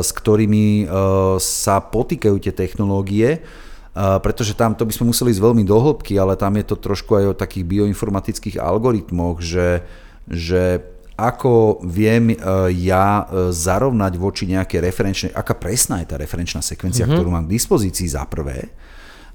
[0.00, 0.88] s ktorými
[1.36, 3.44] sa potýkajú tie technológie,
[3.92, 7.12] pretože tam to by sme museli ísť veľmi do hĺbky, ale tam je to trošku
[7.12, 9.84] aj o takých bioinformatických algoritmoch, že,
[10.24, 10.80] že
[11.22, 12.36] ako viem e,
[12.82, 17.20] ja e, zarovnať voči nejaké referenčnej, aká presná je tá referenčná sekvencia, mm-hmm.
[17.20, 18.72] ktorú mám k dispozícii za prvé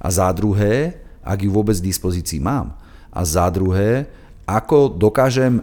[0.01, 2.73] a za druhé, ak ju vôbec v dispozícii mám
[3.13, 4.09] a za druhé,
[4.47, 5.61] ako dokážem e,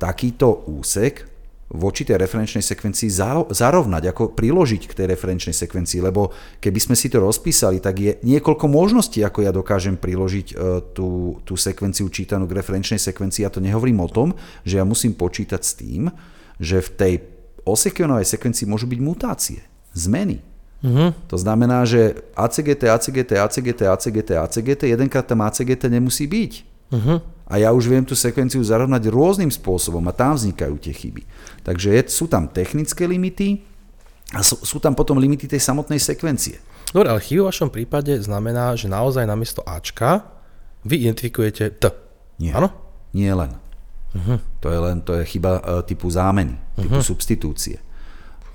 [0.00, 1.28] takýto úsek
[1.68, 3.12] voči tej referenčnej sekvencii
[3.52, 6.32] zarovnať, ako priložiť k tej referenčnej sekvencii, lebo
[6.64, 10.54] keby sme si to rozpísali, tak je niekoľko možností, ako ja dokážem priložiť e,
[10.96, 13.44] tú, tú sekvenciu čítanú k referenčnej sekvencii.
[13.44, 14.32] Ja to nehovorím o tom,
[14.64, 16.08] že ja musím počítať s tým,
[16.56, 17.14] že v tej
[17.68, 19.60] osekvenovej sekvencii môžu byť mutácie,
[19.92, 20.40] zmeny.
[20.80, 21.12] Uh-huh.
[21.28, 26.52] To znamená, že ACGT, ACGT, ACGT, ACGT, ACGT, jedenkrát tam ACGT nemusí byť.
[26.88, 27.20] Uh-huh.
[27.48, 31.24] A ja už viem tú sekvenciu zarovnať rôznym spôsobom a tam vznikajú tie chyby.
[31.64, 33.64] Takže je, sú tam technické limity
[34.36, 36.60] a sú, sú tam potom limity tej samotnej sekvencie.
[36.92, 40.28] Dobre, ale chyby v vašom prípade znamená, že naozaj namiesto Ačka
[40.84, 41.84] vy identifikujete T.
[42.36, 42.52] Nie.
[42.52, 42.68] Áno?
[43.16, 43.56] Nie len.
[44.12, 44.40] Uh-huh.
[44.60, 47.04] To je len to je chyba uh, typu zámeny, typu uh-huh.
[47.04, 47.80] substitúcie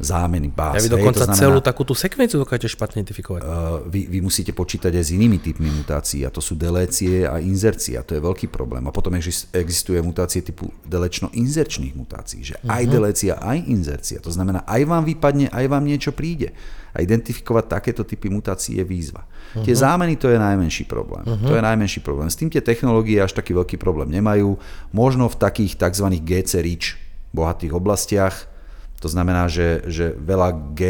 [0.04, 0.78] zámeny báz.
[0.78, 3.42] Ja vy dokonca hej, znamená, celú takú tú sekvenciu dokážete špatne identifikovať.
[3.42, 7.40] Uh, vy, vy musíte počítať aj s inými typmi mutácií a to sú delécie a
[7.40, 8.84] inzercia, to je veľký problém.
[8.86, 9.16] A potom
[9.56, 12.76] existuje mutácie typu delečno-inzerčných mutácií, že uh-huh.
[12.76, 12.92] aj mhm.
[12.92, 14.20] delécia, aj inzercia.
[14.20, 16.52] To znamená, aj vám vypadne, aj vám niečo príde.
[16.94, 19.26] A identifikovať takéto typy mutácií je výzva.
[19.26, 19.66] Uh-huh.
[19.66, 21.26] Tie zámeny to je najmenší problém.
[21.26, 21.50] Uh-huh.
[21.50, 22.30] To je najmenší problém.
[22.30, 24.62] S tým tie technológie až taký veľký problém nemajú.
[24.94, 26.06] Možno v takých tzv.
[26.22, 27.02] GC-RIČ
[27.34, 28.53] bohatých oblastiach,
[29.04, 30.82] to znamená, že, že veľa G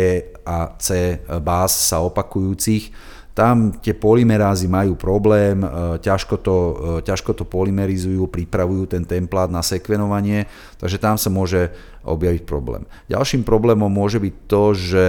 [0.46, 2.94] a C báz sa opakujúcich,
[3.34, 9.50] tam tie polymerázy majú problém, e, ťažko to, e, ťažko to polymerizujú, pripravujú ten templát
[9.50, 10.46] na sekvenovanie,
[10.78, 11.74] takže tam sa môže
[12.06, 12.86] objaviť problém.
[13.10, 15.06] Ďalším problémom môže byť to, že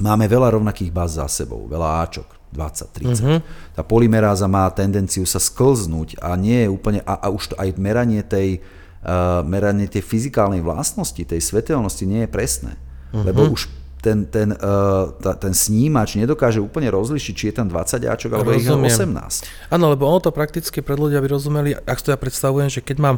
[0.00, 3.12] máme veľa rovnakých báz za sebou, veľa Ačok, 20, 30.
[3.12, 3.38] Mm-hmm.
[3.76, 7.76] Tá polymeráza má tendenciu sa sklznúť a nie je úplne, a, a už to aj
[7.76, 8.64] meranie tej,
[9.42, 12.72] meranie tej fyzikálnej vlastnosti, tej svetelnosti nie je presné.
[13.10, 13.24] Mm-hmm.
[13.26, 13.66] Lebo už
[14.02, 18.50] ten, ten, uh, ta, ten snímač nedokáže úplne rozlišiť, či je tam 20 áčok alebo
[18.50, 19.70] ich 18.
[19.70, 22.98] Áno, lebo ono to prakticky pred ľudia by rozumeli, ak to ja predstavujem, že keď
[22.98, 23.16] mám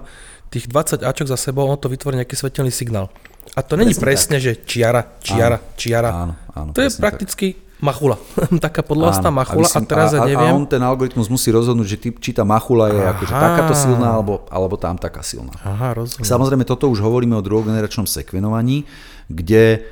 [0.52, 3.08] tých 20 áčok za sebou, ono to vytvorí nejaký svetelný signál.
[3.56, 6.10] A to není presne, presne že čiara, čiara, áno, čiara.
[6.12, 7.63] Áno, áno, to je prakticky tak.
[7.84, 8.16] Machula.
[8.66, 10.50] Taká podlastná machula a teraz a, ja neviem.
[10.50, 14.16] A on ten algoritmus musí rozhodnúť, že ty, či tá machula je akože takáto silná
[14.16, 15.52] alebo, alebo tam taká silná.
[15.60, 16.24] Aha, rozumiem.
[16.24, 18.88] Samozrejme, toto už hovoríme o druhogeneračnom sekvenovaní,
[19.28, 19.84] kde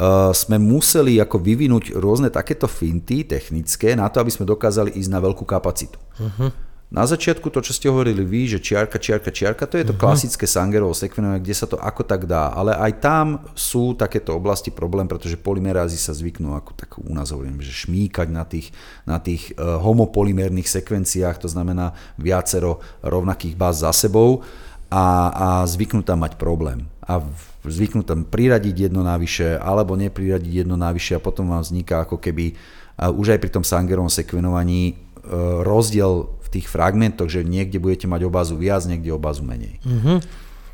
[0.00, 5.12] Uh, sme museli ako vyvinúť rôzne takéto finty technické na to, aby sme dokázali ísť
[5.12, 6.00] na veľkú kapacitu.
[6.16, 6.48] Uh-huh.
[6.90, 10.10] Na začiatku to, čo ste hovorili vy, že čiarka, čiarka, čiarka, to je to uh-huh.
[10.10, 14.74] klasické Sangerovo sekvenovanie, kde sa to ako tak dá, ale aj tam sú takéto oblasti
[14.74, 18.74] problém, pretože polymerázy sa zvyknú, ako tak u nás hovorím, že šmíkať na tých,
[19.06, 24.42] na tých uh, homopolymérnych sekvenciách, to znamená viacero rovnakých báz za sebou
[24.90, 26.90] a, a zvyknú tam mať problém.
[27.06, 27.22] A
[27.62, 32.58] zvyknú tam priradiť jedno navyše alebo nepriradiť jedno navyše a potom vám vzniká ako keby
[32.98, 34.94] už aj pri tom Sangerovom sekvenovaní e,
[35.64, 39.78] rozdiel tých fragmentoch, že niekde budete mať obázu viac, niekde obázu menej.
[39.86, 40.18] Mm-hmm.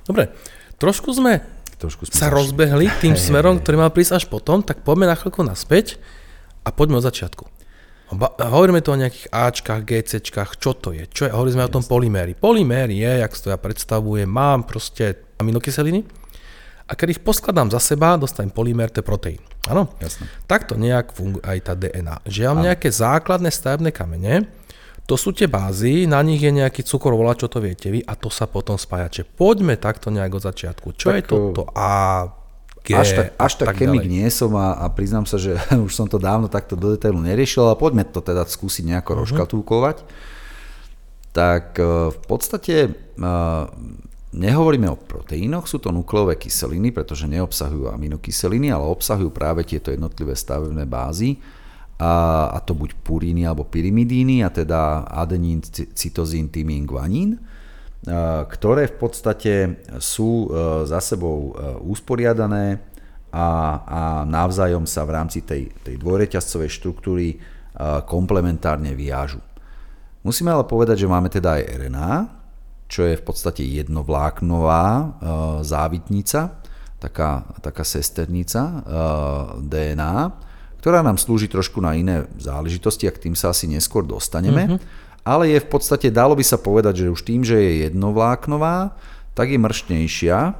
[0.08, 0.32] Dobre,
[0.80, 1.44] trošku sme,
[1.76, 2.36] trošku sme sa zašli.
[2.36, 6.00] rozbehli tým hey, smerom, hey, ktorý mal prísť až potom, tak poďme na chvíľku naspäť
[6.64, 7.44] a poďme od začiatku.
[8.38, 11.10] Hovoríme tu o nejakých Ačkách, GCčkách, čo to je?
[11.10, 11.30] Čo je?
[11.34, 12.38] Hovoríme sme o tom polyméry.
[12.38, 16.06] Polyméry je, jak si to ja predstavujem, mám proste aminokyseliny,
[16.86, 19.42] a keď ich poskladám za seba, dostanem polymer, to je proteín.
[19.66, 19.90] Áno?
[19.98, 20.30] Jasne.
[20.46, 22.22] Takto nejak funguje aj tá DNA.
[22.30, 24.46] Že ja mám nejaké základné stavebné kamene,
[25.06, 28.18] to sú tie bázy, na nich je nejaký cukor, volá, čo to viete vy, a
[28.18, 29.06] to sa potom spája.
[29.06, 30.98] Čiže poďme takto nejak od začiatku.
[30.98, 32.26] Čo tak, je toto A,
[32.86, 35.94] G až tak, až tak, tak chemik nie som a, a priznám sa, že už
[35.94, 39.22] som to dávno takto do detailu neriešil, ale poďme to teda skúsiť nejako uh-huh.
[39.26, 39.96] rozkatulkovať.
[41.34, 42.90] Tak e, v podstate e,
[44.36, 50.36] Nehovoríme o proteínoch, sú to nukleové kyseliny, pretože neobsahujú aminokyseliny, ale obsahujú práve tieto jednotlivé
[50.36, 51.40] stavebné bázy,
[51.96, 52.12] a,
[52.52, 57.40] a to buď puríny alebo pyrimidíny, a teda adenín, cytozín, tymín, guanín,
[58.46, 60.48] ktoré v podstate sú e,
[60.86, 61.52] za sebou e,
[61.90, 62.78] usporiadané
[63.34, 63.48] a,
[63.82, 67.36] a navzájom sa v rámci tej, tej dvojreťazcovej štruktúry e,
[68.06, 69.42] komplementárne vyjážu.
[70.22, 72.12] Musíme ale povedať, že máme teda aj RNA,
[72.86, 75.18] čo je v podstate jednovláknová
[75.66, 76.62] závitnica,
[77.02, 78.82] taká, taká sesternica
[79.58, 80.45] DNA,
[80.80, 84.76] ktorá nám slúži trošku na iné záležitosti a k tým sa asi neskôr dostaneme.
[84.76, 85.04] Mm-hmm.
[85.26, 88.94] Ale je v podstate, dalo by sa povedať, že už tým, že je jednovláknová,
[89.34, 90.52] tak je mrštnejšia, e,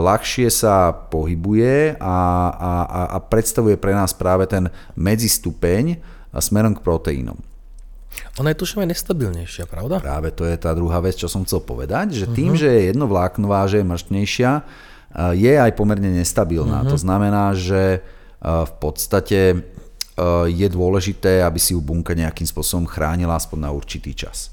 [0.00, 2.18] ľahšie sa pohybuje a,
[2.56, 2.72] a,
[3.14, 6.00] a predstavuje pre nás práve ten medzistupeň
[6.40, 7.36] smerom k proteínom.
[8.40, 9.98] Ona je tuším aj nestabilnejšia, pravda?
[9.98, 12.62] Práve to je tá druhá vec, čo som chcel povedať, že tým, uh-huh.
[12.64, 14.50] že je jednovláknová, že je mrštnejšia,
[15.34, 16.84] je aj pomerne nestabilná.
[16.84, 16.92] Uh-huh.
[16.94, 18.00] To znamená, že
[18.42, 19.66] v podstate
[20.50, 24.50] je dôležité, aby si ju bunka nejakým spôsobom chránila aspoň na určitý čas.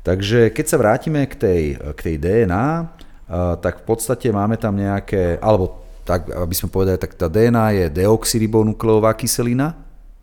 [0.00, 2.66] Takže keď sa vrátime k tej, k tej DNA,
[3.60, 7.84] tak v podstate máme tam nejaké, alebo tak, aby sme povedali, tak tá DNA je
[7.90, 9.74] deoxyribonukleová kyselina,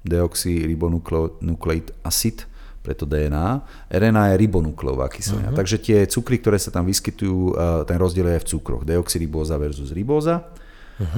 [0.08, 2.48] deoxyribonukleid acid,
[2.84, 3.64] preto DNA.
[3.92, 5.52] RNA je ribonukleová kyselina.
[5.52, 5.60] Uh-huh.
[5.60, 8.84] Takže tie cukry, ktoré sa tam vyskytujú, eh, ten rozdiel je v cukroch.
[8.84, 10.44] Deoxyribóza versus ribóza.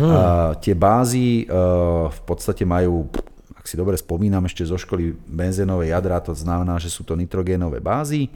[0.09, 3.09] A tie bázy uh, v podstate majú,
[3.55, 7.79] ak si dobre spomínam ešte zo školy benzénové jadra, to znamená, že sú to nitrogénové
[7.81, 8.27] bázy.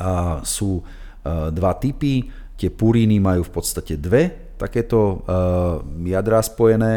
[0.00, 2.26] A sú uh, dva typy.
[2.56, 6.94] Tie puríny majú v podstate dve takéto uh, spojené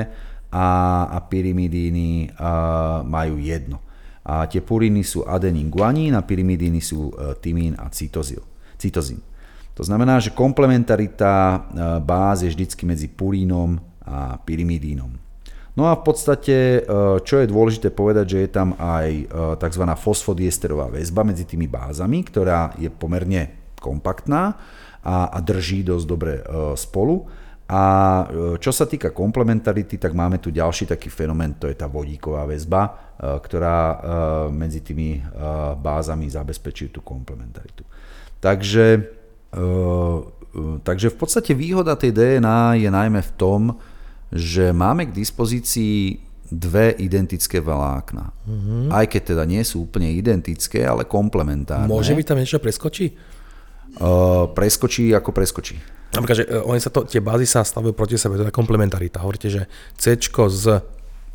[0.54, 0.68] a,
[1.10, 3.86] a pyrimidíny uh, majú jedno.
[4.26, 8.42] A tie puriny sú adenín, guanín a pyrimidíny sú e, tymín a cytozil,
[8.74, 9.22] cytozín.
[9.76, 11.58] To znamená, že komplementarita e,
[12.00, 13.76] báz je vždycky medzi purínom
[14.08, 15.12] a pyrimidínom.
[15.76, 19.28] No a v podstate, e, čo je dôležité povedať, že je tam aj
[19.60, 19.84] tzv.
[20.00, 24.56] fosfodiesterová väzba medzi tými bázami, ktorá je pomerne kompaktná
[25.04, 26.40] a, a drží dosť dobre
[26.80, 27.28] spolu.
[27.66, 27.84] A
[28.62, 33.14] čo sa týka komplementarity, tak máme tu ďalší taký fenomén, to je tá vodíková väzba,
[33.18, 33.78] ktorá
[34.54, 35.18] medzi tými
[35.82, 37.82] bázami zabezpečí tú komplementaritu.
[38.38, 39.15] Takže,
[40.84, 43.62] takže v podstate výhoda tej DNA je najmä v tom,
[44.32, 48.30] že máme k dispozícii dve identické vlákna.
[48.46, 48.88] Uh-huh.
[48.94, 51.90] Aj keď teda nie sú úplne identické, ale komplementárne.
[51.90, 53.18] Môže byť tam niečo preskočí?
[53.96, 55.80] Uh, preskočí ako preskočí.
[56.14, 59.24] Napríklad, že uh, oni sa to, tie bázy sa stavujú proti sebe, to je komplementarita.
[59.24, 59.66] Hovoríte, že
[59.98, 60.66] C s.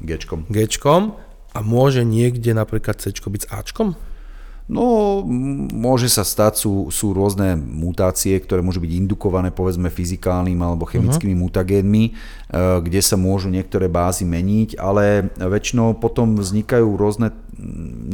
[0.01, 1.05] Gčkom
[1.53, 3.93] a môže niekde napríklad C byť s Ačkom?
[4.71, 5.27] No,
[5.75, 11.35] môže sa stať, sú, sú rôzne mutácie, ktoré môžu byť indukované povedzme fyzikálnym alebo chemickými
[11.35, 11.51] uh-huh.
[11.51, 12.15] mutagénmi,
[12.79, 17.35] kde sa môžu niektoré bázy meniť, ale väčšinou potom vznikajú rôzne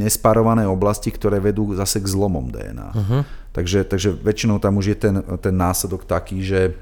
[0.01, 2.89] nespárované oblasti, ktoré vedú zase k zlomom DNA.
[2.89, 3.21] Uh-huh.
[3.53, 6.73] Takže, takže väčšinou tam už je ten, ten následok taký, že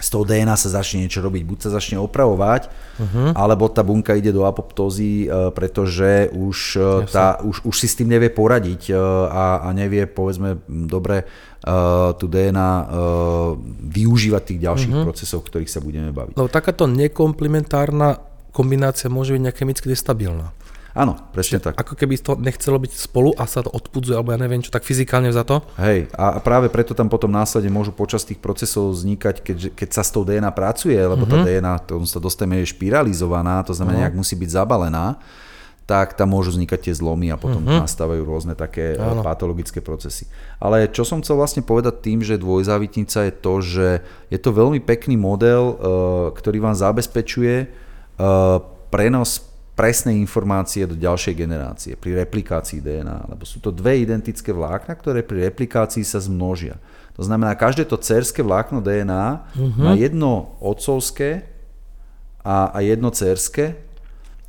[0.00, 1.42] z toho DNA sa začne niečo robiť.
[1.44, 3.36] Buď sa začne opravovať, uh-huh.
[3.36, 7.94] alebo tá bunka ide do apoptózy, e, pretože už, e, tá, už, už si s
[8.00, 8.94] tým nevie poradiť e,
[9.28, 11.28] a, a nevie, povedzme, dobre
[12.16, 12.88] tú DNA
[13.84, 15.04] využívať tých ďalších uh-huh.
[15.04, 16.40] procesov, ktorých sa budeme baviť.
[16.40, 18.16] No takáto nekomplementárna
[18.48, 20.56] kombinácia môže byť nejaké chemicky destabilná.
[20.90, 21.74] Áno, presne Čiže tak.
[21.78, 24.82] Ako keby to nechcelo byť spolu a sa to odpudzuje, alebo ja neviem čo, tak
[24.82, 25.62] fyzikálne za to?
[25.78, 30.02] Hej, a práve preto tam potom následne môžu počas tých procesov vznikať, keď, keď sa
[30.02, 31.30] s tou DNA pracuje, lebo mm-hmm.
[31.30, 31.46] tá mhm.
[31.46, 34.10] DNA, to sa dostaneme, je špiralizovaná, to znamená, uh-huh.
[34.10, 35.18] nejak musí byť zabalená,
[35.86, 37.82] tak tam môžu vznikať tie zlomy a potom uh-huh.
[37.82, 39.26] nastávajú rôzne také ano.
[39.26, 40.30] patologické procesy.
[40.62, 43.88] Ale čo som chcel vlastne povedať tým, že dvojzávitnica je to, že
[44.30, 45.74] je to veľmi pekný model,
[46.30, 47.66] ktorý vám zabezpečuje
[48.94, 49.49] prenos
[49.80, 55.24] presné informácie do ďalšej generácie pri replikácii DNA, lebo sú to dve identické vlákna, ktoré
[55.24, 56.76] pri replikácii sa zmnožia.
[57.16, 59.24] To znamená, každé to cerské vlákno DNA
[59.56, 59.80] uh-huh.
[59.80, 61.48] má jedno otcovské
[62.44, 63.80] a, a jedno cerské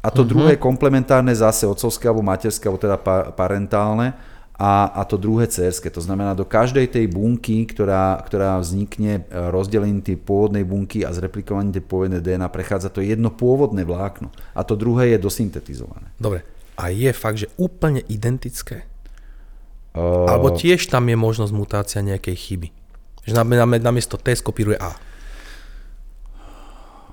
[0.04, 0.32] a to uh-huh.
[0.36, 3.00] druhé komplementárne zase otcovské alebo materské, alebo teda
[3.32, 4.12] parentálne
[4.62, 5.90] a, a to druhé cerské.
[5.90, 11.10] To znamená, do každej tej bunky, ktorá, ktorá vznikne e, rozdelením tej pôvodnej bunky a
[11.10, 16.14] zreplikovaním tej pôvodnej DNA, prechádza to jedno pôvodné vlákno a to druhé je dosyntetizované.
[16.22, 16.46] Dobre.
[16.78, 18.86] A je fakt, že úplne identické?
[19.98, 20.30] Uh...
[20.30, 22.70] Alebo tiež tam je možnosť mutácia nejakej chyby?
[23.26, 23.42] Že
[23.82, 24.94] namiesto T skopíruje A.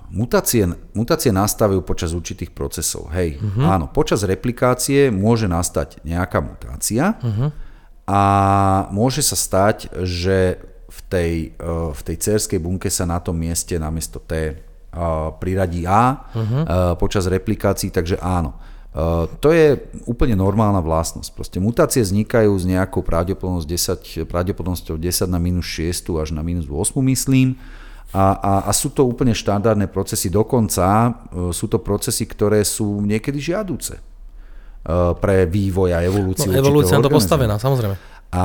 [0.09, 0.65] Mutácie,
[0.97, 3.13] mutácie nastavujú počas určitých procesov.
[3.13, 3.69] Hej, uh-huh.
[3.69, 7.53] áno, počas replikácie môže nastať nejaká mutácia uh-huh.
[8.09, 8.23] a
[8.89, 13.77] môže sa stať, že v tej, uh, v tej cerskej bunke sa na tom mieste
[13.77, 16.41] namiesto T uh, priradí A uh-huh.
[16.41, 16.63] uh,
[16.97, 18.57] počas replikácií, takže áno.
[19.45, 19.79] To je
[20.11, 21.31] úplne normálna vlastnosť.
[21.31, 26.67] Proste mutácie vznikajú s nejakou pravdepodobnosťou 10, pravdepodobnosťou 10 na minus 6 až na minus
[26.67, 27.55] 8, myslím.
[28.09, 31.11] A, a, a sú to úplne štandardné procesy, dokonca e,
[31.53, 34.03] sú to procesy, ktoré sú niekedy žiaduce e,
[35.21, 36.49] pre vývoj a evolúciu.
[36.49, 38.01] No, evolúcia to postavená, samozrejme.
[38.29, 38.45] A,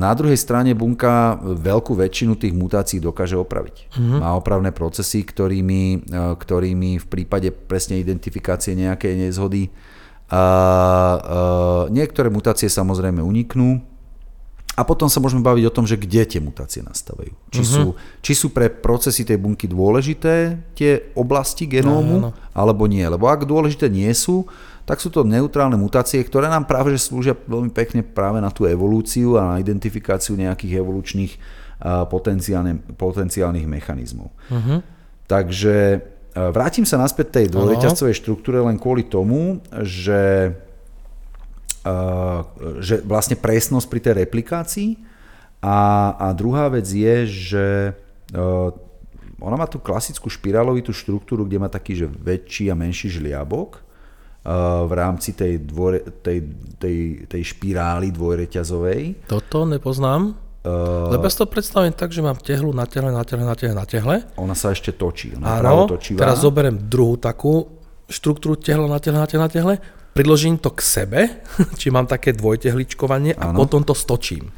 [0.00, 3.88] na druhej strane bunka veľkú väčšinu tých mutácií dokáže opraviť.
[3.92, 4.20] Mm-hmm.
[4.20, 9.72] Má opravné procesy, ktorými, e, ktorými v prípade presne identifikácie nejakej nezhody
[10.28, 10.40] a, a,
[11.88, 13.91] niektoré mutácie samozrejme uniknú,
[14.72, 17.36] a potom sa môžeme baviť o tom, že kde tie mutácie nastávajú.
[17.52, 17.72] Či, uh-huh.
[17.76, 17.84] sú,
[18.24, 22.36] či sú pre procesy tej bunky dôležité tie oblasti genómu, no, no.
[22.56, 23.04] alebo nie.
[23.04, 24.48] Lebo ak dôležité nie sú,
[24.88, 28.64] tak sú to neutrálne mutácie, ktoré nám práve že slúžia veľmi pekne práve na tú
[28.64, 31.32] evolúciu a na identifikáciu nejakých evolučných
[32.96, 34.32] potenciálnych mechanizmov.
[34.48, 34.80] Uh-huh.
[35.28, 36.00] Takže
[36.32, 40.54] vrátim sa naspäť tej dvojreťazcovej štruktúre len kvôli tomu, že
[42.78, 44.90] že vlastne presnosť pri tej replikácii
[45.62, 47.66] a, a druhá vec je, že
[49.42, 53.82] ona má tú klasickú špirálovitú štruktúru, kde má taký, že väčší a menší žliabok
[54.86, 56.42] v rámci tej, dvore, tej,
[56.78, 59.30] tej, tej špirály dvojreťazovej.
[59.30, 60.34] Toto nepoznám.
[60.62, 63.74] Uh, Lebo si to predstavím tak, že mám tehlu na tehle, na tehle, na tehle,
[63.74, 64.22] na tehle.
[64.38, 65.34] Ona sa ešte točí.
[65.34, 67.66] Ona Áno, teraz zoberiem druhú takú
[68.06, 69.74] štruktúru tehla na tehle, na tehle, na tehle
[70.12, 71.20] priložím to k sebe,
[71.80, 73.56] či mám také dvojtehličkovanie a ano.
[73.56, 74.52] potom to stočím.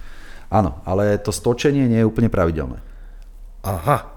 [0.50, 2.78] Áno, ale to stočenie nie je úplne pravidelné.
[3.64, 4.12] Aha.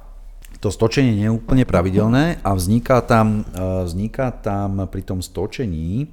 [0.58, 6.04] To stočenie nie je úplne pravidelné a vzniká tam, e, vzniká tam pri tom stočení
[6.04, 6.08] e,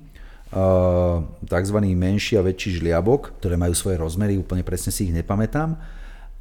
[1.49, 1.79] tzv.
[1.81, 5.81] menší a väčší žliabok, ktoré majú svoje rozmery, úplne presne si ich nepamätám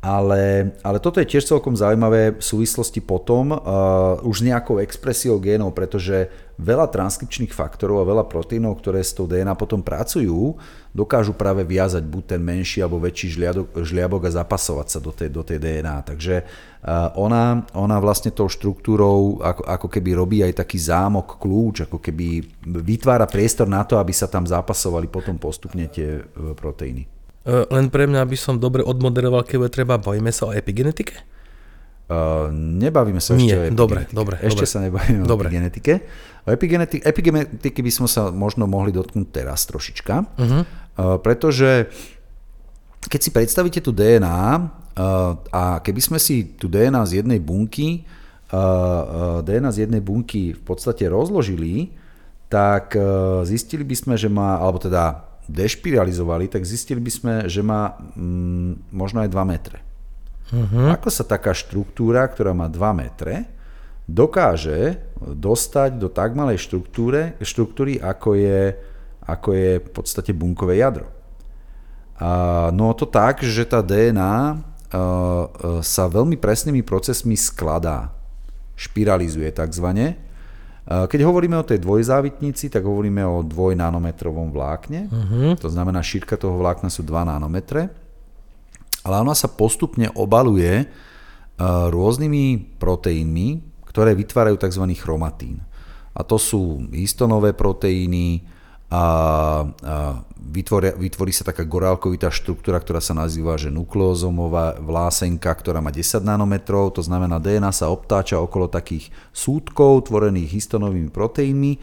[0.03, 5.71] ale, ale toto je tiež celkom zaujímavé v súvislosti potom uh, už nejakou expresiou génov,
[5.71, 6.27] pretože
[6.59, 10.59] veľa transkripčných faktorov a veľa proteínov, ktoré s tou DNA potom pracujú,
[10.91, 15.31] dokážu práve viazať buď ten menší alebo väčší žliadok, žliabok a zapasovať sa do tej,
[15.31, 15.95] do tej DNA.
[16.03, 21.87] Takže uh, ona, ona vlastne tou štruktúrou ako, ako keby robí aj taký zámok, kľúč,
[21.87, 22.43] ako keby
[22.83, 27.22] vytvára priestor na to, aby sa tam zapasovali potom postupne tie uh, proteíny.
[27.43, 31.19] E, len pre mňa, aby som dobre odmoderoval, keď treba, bojíme sa o epigenetike?
[32.03, 34.17] Uh, nebavíme sa Nie, ešte o dobre, epigenetike.
[34.19, 34.73] dobre, Ešte dobre.
[34.75, 35.47] sa nebavíme Dobre.
[35.47, 35.93] o epigenetike.
[36.43, 40.61] O epigeneti- epigenetiky by sme sa možno mohli dotknúť teraz trošička, uh-huh.
[40.99, 41.87] uh, pretože
[43.07, 48.03] keď si predstavíte tú DNA uh, a keby sme si tú DNA z jednej bunky
[48.51, 51.95] uh, uh, DNA z jednej bunky v podstate rozložili,
[52.51, 57.61] tak uh, zistili by sme, že má, alebo teda dešpiralizovali, tak zistili by sme, že
[57.61, 59.77] má mm, možno aj 2 metre.
[60.49, 60.89] Uh-huh.
[60.89, 63.47] Ako sa taká štruktúra, ktorá má 2 metre,
[64.09, 68.75] dokáže dostať do tak malej štruktúre, štruktúry, ako je,
[69.23, 71.07] ako je v podstate bunkové jadro.
[72.19, 74.53] A, no to tak, že tá DNA a, a,
[75.79, 78.11] sa veľmi presnými procesmi skladá,
[78.75, 80.19] špiralizuje takzvané.
[80.83, 85.07] A Keď hovoríme o tej dvojzávitnici, tak hovoríme o dvojnanometrovom vlákne.
[85.07, 85.55] Uh-huh.
[85.55, 87.87] To znamená, šírka toho vlákna sú 2 nanometre.
[89.03, 90.85] Ale ona sa postupne obaluje a,
[91.87, 93.47] rôznymi proteínmi,
[93.87, 94.83] ktoré vytvárajú tzv.
[94.99, 95.63] chromatín.
[96.11, 98.43] A to sú histonové proteíny,
[98.93, 99.01] a,
[99.65, 99.95] a
[100.37, 106.21] vytvoria, vytvorí sa taká gorálkovitá štruktúra, ktorá sa nazýva že nukleozomová vlásenka, ktorá má 10
[106.21, 111.81] nanometrov, to znamená DNA sa obtáča okolo takých súdkov tvorených histonovými proteínmi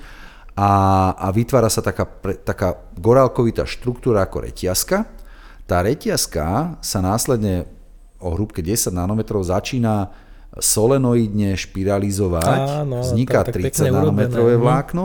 [0.54, 0.70] a,
[1.18, 5.08] a vytvára sa taká, pre, taká gorálkovitá štruktúra ako reťazka.
[5.66, 7.66] Tá reťazka sa následne
[8.22, 10.14] o hrúbke 10 nanometrov začína
[10.58, 14.66] solenoidne špiralizovať, Áno, vzniká tak- tak 30 pekne nanometrové urobené, mhm.
[14.66, 15.04] vlákno.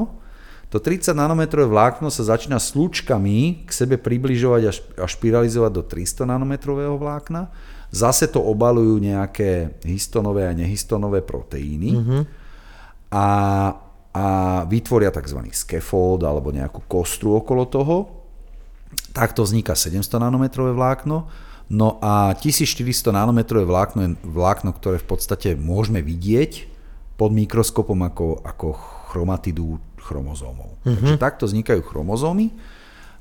[0.70, 5.72] To 30 nanometrové vlákno sa začína s lúčkami k sebe približovať a šp- a špiralizovať
[5.72, 7.48] do 300 nanometrového vlákna.
[7.94, 12.18] Zase to obalujú nejaké histonové a nehistonové proteíny Mhm.
[13.14, 13.28] a,
[14.12, 14.26] a
[14.68, 15.40] vytvoria tzv.
[15.54, 17.96] scaffold alebo nejakú kostru okolo toho.
[19.16, 21.28] Takto vzniká 700 nanometrové vlákno.
[21.66, 26.68] No a 1400 nanometrové vlákno je vlákno, ktoré v podstate môžeme vidieť
[27.16, 28.68] pod mikroskopom ako, ako
[29.16, 30.78] chromatidu chromozómov.
[30.86, 30.94] Uh-huh.
[30.94, 32.54] Takže takto vznikajú chromozómy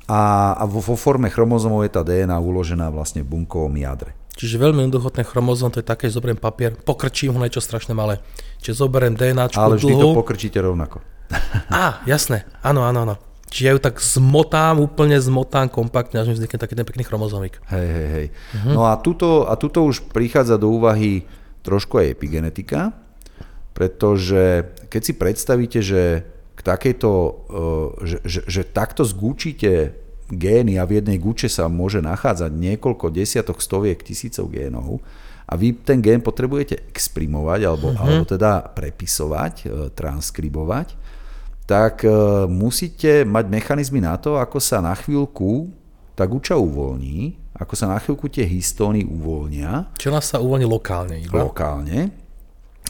[0.05, 4.13] a, a vo, vo forme chromozómov je tá DNA uložená vlastne v bunkovom jadre.
[4.35, 7.95] Čiže veľmi jednoducho ten chromozom, to je také, že zoberiem papier, pokrčím ho niečo strašne
[7.95, 8.19] malé.
[8.61, 10.19] Čiže zoberiem DNA Ale vždy to dlhú.
[10.19, 11.01] pokrčíte rovnako.
[11.71, 13.17] Á, jasné, áno, áno, áno.
[13.55, 17.63] Čiže ja ju tak zmotám, úplne zmotám kompaktne, až mi vznikne taký ten pekný chromozomik.
[17.71, 18.27] Hej, hej, hej.
[18.35, 18.75] Uh-huh.
[18.75, 21.23] No a tuto, a tuto už prichádza do úvahy
[21.63, 22.91] trošku aj epigenetika,
[23.71, 27.35] pretože keď si predstavíte, že k takejto, eh,
[28.07, 29.99] že, že, že takto zgúčite
[30.31, 35.05] gény a v jednej guče sa môže nachádzať niekoľko desiatok, stoviek, tisícov génov
[35.45, 38.01] a vy ten gén potrebujete exprimovať alebo, uh-huh.
[38.01, 40.97] alebo teda prepisovať, eh, transkribovať,
[41.69, 42.13] tak eh,
[42.49, 45.69] musíte mať mechanizmy na to, ako sa na chvíľku
[46.15, 51.19] tá guča uvoľní, ako sa na chvíľku tie históny uvoľnia Čo nás sa uvoľní lokálne
[51.23, 51.43] iba.
[51.43, 52.15] lokálne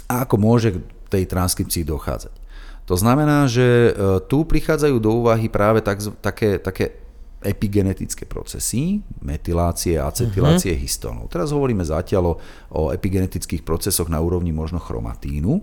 [0.09, 2.44] a ako môže k tej transkripcii dochádzať.
[2.85, 3.91] To znamená, že e,
[4.29, 7.01] tu prichádzajú do úvahy práve tak, také, také
[7.45, 10.85] epigenetické procesy, metylácie, acetylácie uh-huh.
[10.85, 11.29] histónov.
[11.29, 12.35] Teraz hovoríme zatiaľ o,
[12.73, 15.61] o epigenetických procesoch na úrovni možno chromatínu,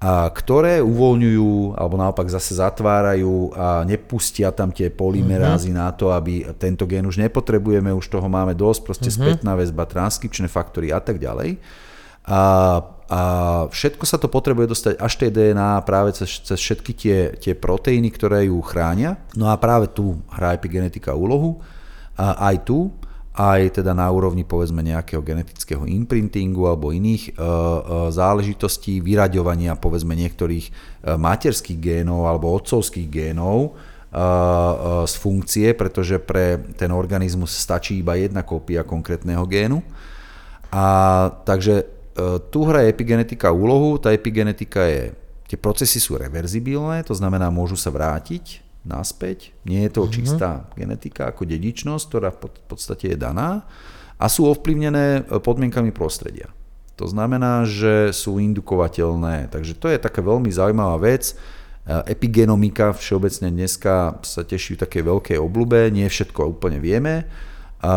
[0.00, 5.82] a ktoré uvoľňujú alebo naopak zase zatvárajú a nepustia tam tie polymerázy uh-huh.
[5.84, 9.36] na to, aby tento gen už nepotrebujeme, už toho máme dosť, proste uh-huh.
[9.36, 11.60] spätná väzba, transkripčné faktory a tak ďalej.
[12.24, 12.40] A,
[13.10, 13.20] a
[13.66, 18.06] všetko sa to potrebuje dostať až tej DNA práve cez, cez všetky tie, tie proteíny,
[18.14, 19.18] ktoré ju chránia.
[19.34, 21.58] No a práve tu hrá epigenetika úlohu.
[22.14, 22.94] A aj tu,
[23.34, 27.42] aj teda na úrovni povedzme nejakého genetického imprintingu alebo iných e, e,
[28.14, 30.72] záležitostí, vyraďovania povedzme niektorých e,
[31.18, 33.74] materských génov alebo otcovských génov
[35.06, 39.86] z funkcie, pretože pre ten organizmus stačí iba jedna kópia konkrétneho génu.
[40.74, 41.99] A takže
[42.50, 45.12] tu hraje epigenetika úlohu, tá epigenetika je,
[45.46, 50.10] tie procesy sú reverzibilné, to znamená môžu sa vrátiť naspäť, nie je to Mhm.
[50.10, 53.68] čistá genetika ako dedičnosť, ktorá v pod- podstate je daná
[54.16, 56.48] a sú ovplyvnené e, podmienkami prostredia.
[56.96, 61.32] To znamená, že sú indukovateľné, takže to je taká veľmi zaujímavá vec.
[61.32, 61.34] E,
[62.08, 67.24] Epigenomika všeobecne dneska sa teší také veľké oblúbe, nie všetko úplne vieme,
[67.80, 67.94] a,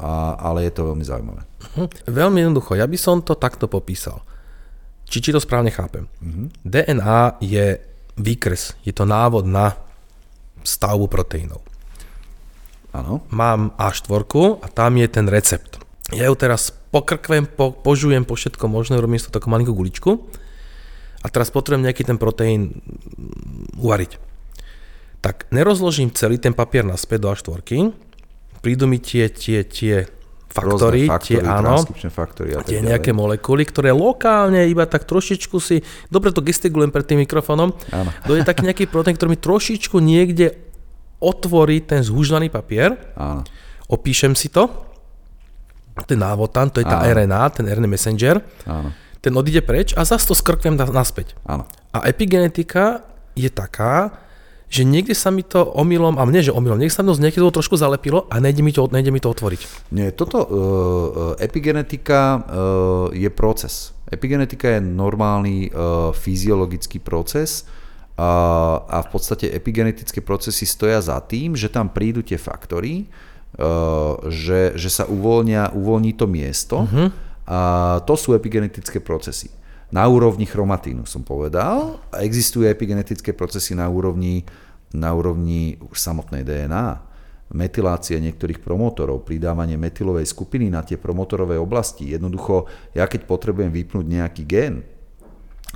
[0.00, 1.42] a, ale je to veľmi zaujímavé.
[1.76, 1.88] Hm.
[2.08, 4.24] Veľmi jednoducho, ja by som to takto popísal.
[5.04, 6.08] Či, či to správne chápem.
[6.24, 6.48] Uh-huh.
[6.64, 7.76] DNA je
[8.16, 9.76] výkres, je to návod na
[10.64, 11.60] stavbu proteínov.
[12.94, 13.26] Áno.
[13.28, 14.24] Mám A4
[14.62, 15.82] a tam je ten recept.
[16.14, 20.10] Ja ju teraz pokrkvem, po, požujem po všetko možné, robím si to takú malinkú guličku
[21.24, 24.12] a teraz potrebujem nejaký ten proteín mm, uvariť.
[25.24, 27.64] Tak nerozložím celý ten papier naspäť do A4,
[28.64, 30.08] prídu mi tie, tie, tie
[30.48, 32.88] faktory, faktory tie áno, faktory a tie ďalej.
[32.88, 38.10] nejaké molekuly, ktoré lokálne iba tak trošičku si, dobre to gestikulujem pred tým mikrofónom, Áno.
[38.24, 40.56] dojde taký nejaký proteín, ktorý mi trošičku niekde
[41.18, 43.42] otvorí ten zhužnaný papier, Áno.
[43.86, 44.70] opíšem si to,
[46.02, 47.10] ten návod tam, to je tá Áno.
[47.12, 48.94] RNA, ten RNA messenger, Áno.
[49.18, 51.34] ten odíde preč a zase to skrkvem na- naspäť.
[51.44, 51.66] Áno.
[51.90, 53.02] A epigenetika
[53.34, 54.14] je taká,
[54.74, 57.62] že niekde sa mi to omylom, a mne, že omylom, niekde sa mi to dôvodu
[57.62, 59.94] trošku zalepilo a nejde mi to, nejde mi to otvoriť.
[59.94, 60.48] Nie, toto uh,
[61.38, 62.42] epigenetika uh,
[63.14, 63.94] je proces.
[64.10, 67.70] Epigenetika je normálny uh, fyziologický proces
[68.14, 73.10] a, v podstate epigenetické procesy stoja za tým, že tam prídu tie faktory,
[74.30, 77.10] že, že sa uvoľnia, uvoľní to miesto uh-huh.
[77.46, 77.58] a
[78.06, 79.50] to sú epigenetické procesy.
[79.92, 84.46] Na úrovni chromatínu som povedal, a existujú epigenetické procesy na úrovni,
[84.94, 87.14] na úrovni už samotnej DNA
[87.54, 92.10] metylácia niektorých promotorov, pridávanie metylovej skupiny na tie promotorové oblasti.
[92.10, 92.66] Jednoducho,
[92.96, 94.82] ja keď potrebujem vypnúť nejaký gen,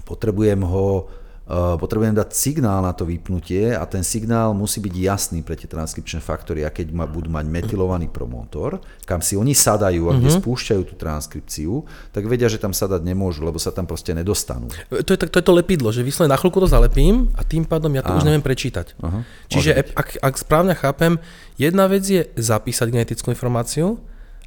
[0.03, 1.07] potrebujem ho
[1.49, 6.21] potrebujem dať signál na to vypnutie a ten signál musí byť jasný pre tie transkripčné
[6.21, 6.61] faktory.
[6.61, 10.95] A keď ma, budú mať metylovaný promotor, kam si oni sadajú a kde spúšťajú tú
[11.01, 14.69] transkripciu, tak vedia, že tam sadať nemôžu, lebo sa tam proste nedostanú.
[14.93, 17.65] To je, tak- to je to lepidlo, že vyslovene na chvíľku to zalepím a tým
[17.65, 19.01] pádom ja to už neviem prečítať.
[19.01, 21.17] Aha, Čiže ak, ak správne chápem,
[21.57, 23.97] jedna vec je zapísať genetickú informáciu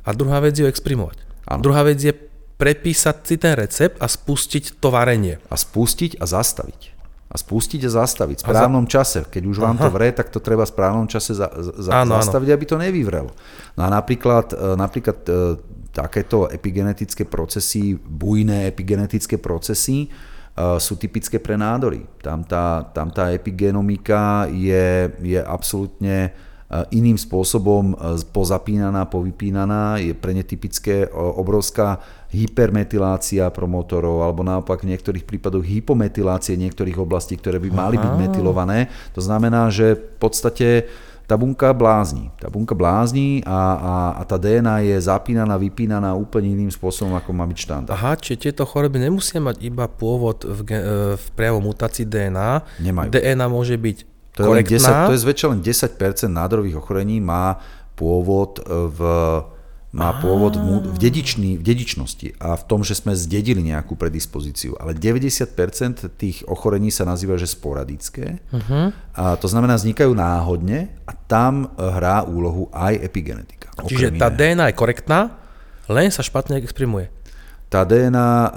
[0.06, 1.18] a druhá vec je ju exprimovať.
[1.50, 1.66] Áno.
[1.66, 2.14] Druhá vec je
[2.62, 5.42] prepísať si ten recept a spustiť to varenie.
[5.50, 6.91] A spustiť a zastaviť.
[7.32, 9.24] A spustiť a zastaviť v správnom čase.
[9.24, 12.20] Keď už vám to vre, tak to treba v správnom čase za, za, Áno, áno.
[12.20, 13.32] zastaviť, aby to nevyvrelo.
[13.80, 15.32] No a napríklad, e, napríklad e,
[15.96, 20.08] takéto epigenetické procesy, bujné epigenetické procesy, e,
[20.76, 22.04] sú typické pre nádory.
[22.20, 26.36] Tam tá, tam tá epigenomika je, je absolútne
[26.96, 27.96] iným spôsobom e,
[28.32, 32.00] pozapínaná, povypínaná, je pre ne typické e, obrovská
[32.32, 38.88] hypermetylácia promotorov alebo naopak v niektorých prípadoch hypometylácie niektorých oblastí, ktoré by mali byť metylované.
[39.12, 40.88] To znamená, že v podstate
[41.28, 42.28] tá bunka blázni.
[42.40, 47.32] Tá bunka blázni a, a, a tá DNA je zapínaná, vypínaná úplne iným spôsobom, ako
[47.32, 47.96] má byť štandard.
[47.96, 50.60] Aha, čiže tieto choroby nemusia mať iba pôvod v,
[51.16, 52.84] v prejavu mutácii DNA.
[52.84, 53.16] Nemajú.
[53.16, 55.08] DNA môže byť To je, len korektná.
[55.08, 57.60] 10, to je zväčša len 10% nádorových ochorení má
[57.96, 59.00] pôvod v
[59.92, 64.80] má pôvod v, dedičný, v dedičnosti a v tom, že sme zdedili nejakú predispozíciu.
[64.80, 65.52] Ale 90%
[66.16, 68.40] tých ochorení sa nazýva, že sporadické.
[68.56, 68.96] Uh-huh.
[69.12, 73.68] A to znamená, vznikajú náhodne a tam e, hrá úlohu aj epigenetika.
[73.84, 74.32] Čiže tá.
[74.32, 75.36] DNA je korektná,
[75.92, 77.12] len sa špatne exprimuje.
[77.72, 78.50] Tá DNA e,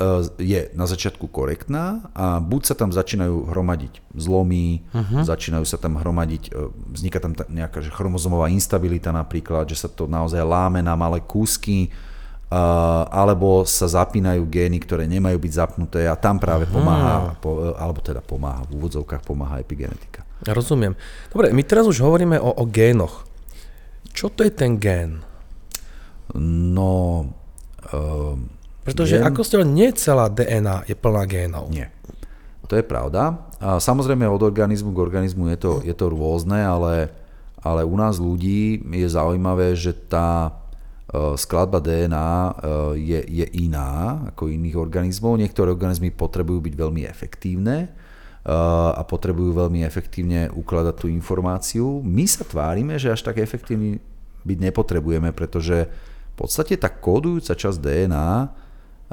[0.42, 5.22] je na začiatku korektná a buď sa tam začínajú hromadiť zlomy, uh-huh.
[5.22, 6.66] začínajú sa tam hromadiť, e,
[6.98, 11.22] vzniká tam ta- nejaká že chromozomová instabilita napríklad, že sa to naozaj láme na malé
[11.22, 12.60] kúsky, e,
[13.06, 18.18] alebo sa zapínajú gény, ktoré nemajú byť zapnuté a tam práve pomáha, po, alebo teda
[18.18, 20.26] pomáha, v úvodzovkách pomáha epigenetika.
[20.42, 20.98] Rozumiem.
[21.30, 23.30] Dobre, my teraz už hovoríme o, o génoch.
[24.10, 25.22] Čo to je ten gén?
[26.34, 27.30] No,
[27.94, 28.54] e,
[28.84, 29.24] Pretože Gén?
[29.24, 31.72] ako ste nie celá DNA je plná génov.
[31.72, 31.88] Nie.
[32.68, 33.44] To je pravda.
[33.60, 37.12] A samozrejme od organizmu k organizmu je to, je to rôzne, ale,
[37.60, 40.52] ale u nás ľudí je zaujímavé, že tá
[41.08, 42.52] e, skladba DNA e,
[43.00, 45.40] je, je iná ako iných organizmov.
[45.40, 47.88] Niektoré organizmy potrebujú byť veľmi efektívne e,
[48.96, 52.00] a potrebujú veľmi efektívne ukladať tú informáciu.
[52.04, 54.00] My sa tvárime, že až tak efektívni
[54.44, 55.88] byť nepotrebujeme, pretože
[56.32, 58.63] v podstate tá kódujúca časť DNA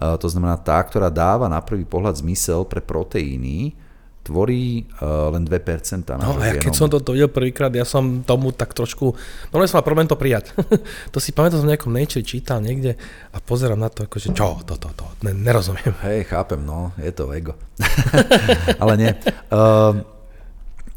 [0.02, 3.78] to znamená tá, ktorá dáva na prvý pohľad zmysel pre proteíny,
[4.22, 8.22] tvorí uh, len 2% No nášho a ja keď som toto videl prvýkrát, ja som
[8.22, 9.18] tomu tak trošku...
[9.50, 10.54] No som mal problém to prijať.
[11.14, 12.96] to si pamätám, som v nejakom Nature čítal niekde
[13.34, 15.98] a pozerám na to, akože čo, to, to, to, ne, nerozumiem.
[16.06, 17.58] Hej, chápem, no, je to ego.
[18.82, 19.12] Ale nie.
[19.50, 20.06] Uh,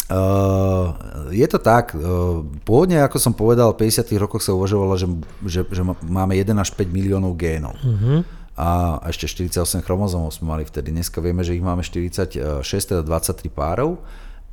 [0.04, 0.92] Uh,
[1.32, 4.04] je to tak, uh, pôvodne, ako som povedal, v 50.
[4.20, 5.08] rokoch sa uvažovalo, že,
[5.48, 7.72] že, že máme 1 až 5 miliónov génov.
[7.80, 8.20] Uh-huh.
[8.54, 10.94] A ešte 48 chromozomov sme mali vtedy.
[10.94, 13.98] Dneska vieme, že ich máme 46, teda 23 párov.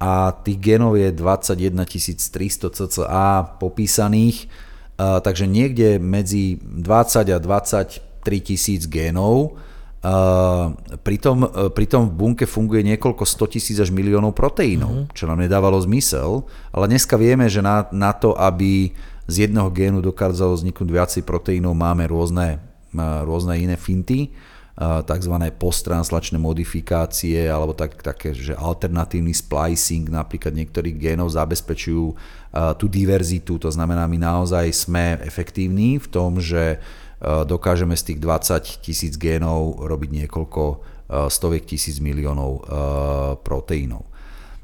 [0.02, 3.26] A tých génov je 21 300 cca
[3.62, 4.50] popísaných.
[4.98, 8.02] Takže niekde medzi 20 a 23
[8.42, 9.58] tisíc génov
[10.02, 10.74] Uh,
[11.06, 11.46] pritom,
[11.78, 15.14] pritom v bunke funguje niekoľko 100 tisíc až miliónov proteínov, uh-huh.
[15.14, 16.42] čo nám nedávalo zmysel,
[16.74, 18.98] ale dneska vieme, že na, na to, aby
[19.30, 22.58] z jedného génu dokázalo vzniknúť viacej proteínov, máme rôzne,
[22.98, 24.32] rôzne iné finty
[24.82, 25.36] tzv.
[25.62, 32.06] posttranslačné modifikácie alebo tak, také, že alternatívny splicing napríklad niektorých génov zabezpečujú
[32.80, 36.82] tú diverzitu, to znamená, my naozaj sme efektívni v tom, že
[37.22, 40.64] dokážeme z tých 20 tisíc génov robiť niekoľko
[41.30, 42.66] stoviek tisíc miliónov
[43.46, 44.08] proteínov.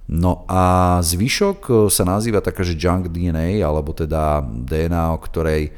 [0.08, 5.76] No a zvyšok sa nazýva taká, že junk DNA, alebo teda DNA, o ktorej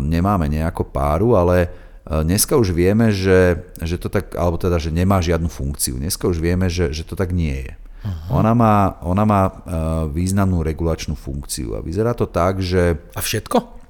[0.00, 1.72] nemáme nejakú páru, ale
[2.04, 5.96] dneska už vieme, že, že to tak, alebo teda, že nemá žiadnu funkciu.
[5.96, 7.72] Dneska už vieme, že, že to tak nie je.
[8.28, 9.42] Ona má, ona má
[10.12, 13.00] významnú regulačnú funkciu a vyzerá to tak, že...
[13.16, 13.80] A všetko?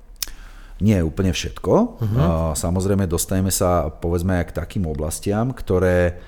[0.87, 1.75] Nie úplne všetko.
[1.75, 2.55] Uh-huh.
[2.55, 6.22] Samozrejme dostaneme sa povedzme aj k takým oblastiam, ktoré,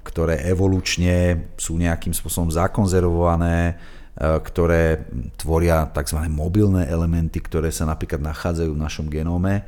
[0.00, 3.76] ktoré evolučne sú nejakým spôsobom zakonzervované,
[4.18, 5.06] ktoré
[5.38, 6.18] tvoria tzv.
[6.28, 9.64] mobilné elementy, ktoré sa napríklad nachádzajú v našom genóme.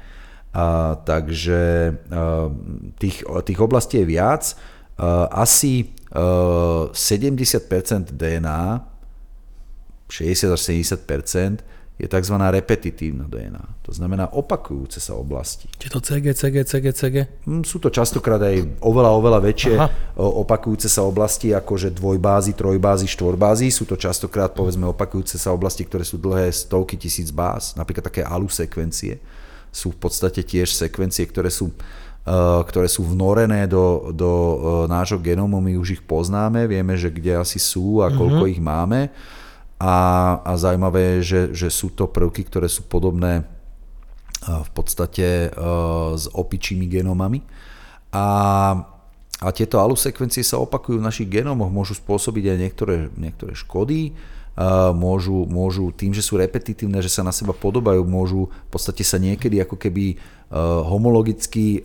[0.52, 2.50] A, takže a,
[3.00, 4.52] tých, tých oblastí je viac.
[5.32, 8.64] Asi a, 70% DNA,
[10.12, 11.64] 60 až 70%
[12.00, 12.34] je tzv.
[12.34, 13.84] repetitívna DNA.
[13.86, 15.68] To znamená opakujúce sa oblasti.
[15.76, 17.16] Čiže to CG, CG, CG, CG?
[17.46, 19.88] Hm, sú to častokrát aj oveľa, oveľa väčšie Aha.
[20.18, 23.68] opakujúce sa oblasti, ako že dvojbázy, trojbázy, štvorbázy.
[23.70, 27.76] Sú to častokrát, povedzme, opakujúce sa oblasti, ktoré sú dlhé stovky tisíc báz.
[27.78, 29.20] Napríklad také ALU sekvencie
[29.72, 34.54] sú v podstate tiež sekvencie, ktoré sú uh, ktoré sú vnorené do, do uh,
[34.86, 38.54] nášho genómu, my už ich poznáme, vieme, že kde asi sú a koľko mm-hmm.
[38.54, 39.00] ich máme.
[39.82, 39.94] A,
[40.46, 45.50] a zaujímavé je, že, že sú to prvky, ktoré sú podobné uh, v podstate
[46.14, 47.42] s opičími genómami.
[48.14, 48.26] A,
[49.42, 54.14] a tieto alu sekvencie sa opakujú v našich genómoch, môžu spôsobiť aj niektoré, niektoré škody,
[54.92, 59.16] môžu, môžu tým, že sú repetitívne, že sa na seba podobajú, môžu v podstate sa
[59.16, 60.20] niekedy ako keby
[60.84, 61.80] homologicky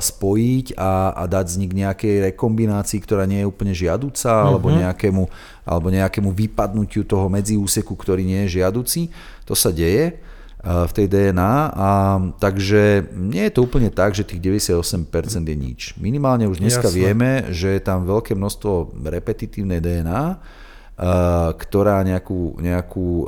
[0.00, 4.48] spojiť a, a dať vznik nejakej rekombinácii, ktorá nie je úplne žiaduca, uh-huh.
[4.48, 5.24] alebo, nejakému,
[5.68, 9.12] alebo nejakému vypadnutiu toho medziúseku, ktorý nie je žiaduci.
[9.44, 10.16] To sa deje
[10.66, 11.90] v tej DNA a
[12.42, 15.06] takže nie je to úplne tak, že tých 98%
[15.46, 15.80] je nič.
[16.00, 16.96] Minimálne už dneska Jasne.
[16.96, 20.40] vieme, že je tam veľké množstvo repetitívnej DNA,
[21.60, 23.26] ktorá nejakú, nejakú eh,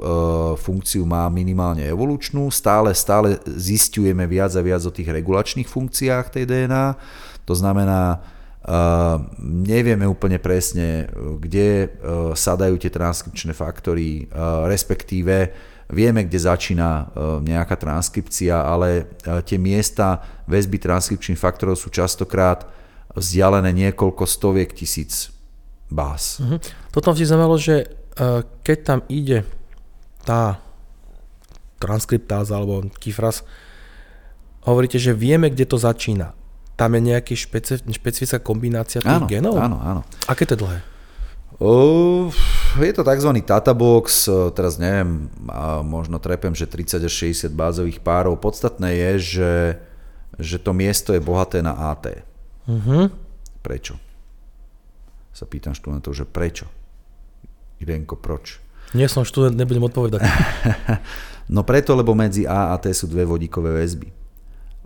[0.57, 2.49] funkciu má minimálne evolučnú.
[2.49, 6.97] Stále, stále zistujeme viac a viac o tých regulačných funkciách tej DNA.
[7.45, 8.25] To znamená,
[8.65, 11.93] eh, nevieme úplne presne, kde
[12.33, 14.33] sadajú tie transkripčné faktory,
[14.65, 15.53] respektíve
[15.93, 17.13] vieme, kde začína
[17.45, 19.09] nejaká transkripcia, ale
[19.45, 22.69] tie miesta väzby transkripčných faktorov sú častokrát
[23.17, 25.33] vzdialené niekoľko stoviek tisíc
[25.89, 26.41] bás.
[26.99, 27.87] Toto vždy znamenalo, že
[28.19, 29.47] uh, keď tam ide
[30.27, 30.59] tá
[31.79, 33.47] transkriptáza alebo kifras,
[34.67, 36.35] hovoríte, že vieme, kde to začína.
[36.75, 39.63] Tam je špeci- špecifická kombinácia tých áno, genov?
[39.63, 40.03] Áno, áno.
[40.27, 40.79] Aké to je dlhé?
[41.63, 42.35] Uh,
[42.83, 43.31] je to tzv.
[43.47, 44.27] databox,
[44.59, 45.31] teraz neviem,
[45.87, 47.15] možno trepem, že 30 až
[47.47, 48.43] 60 bázových párov.
[48.43, 49.55] Podstatné je, že,
[50.43, 52.27] že to miesto je bohaté na AT.
[52.67, 53.07] Uh-huh.
[53.63, 54.03] Prečo?
[55.39, 56.67] sa pýtam študentov, že prečo?
[57.79, 58.59] Irenko, proč?
[58.97, 60.25] Nie som študent, nebudem odpovedať.
[61.55, 64.09] no preto, lebo medzi A a T sú dve vodíkové väzby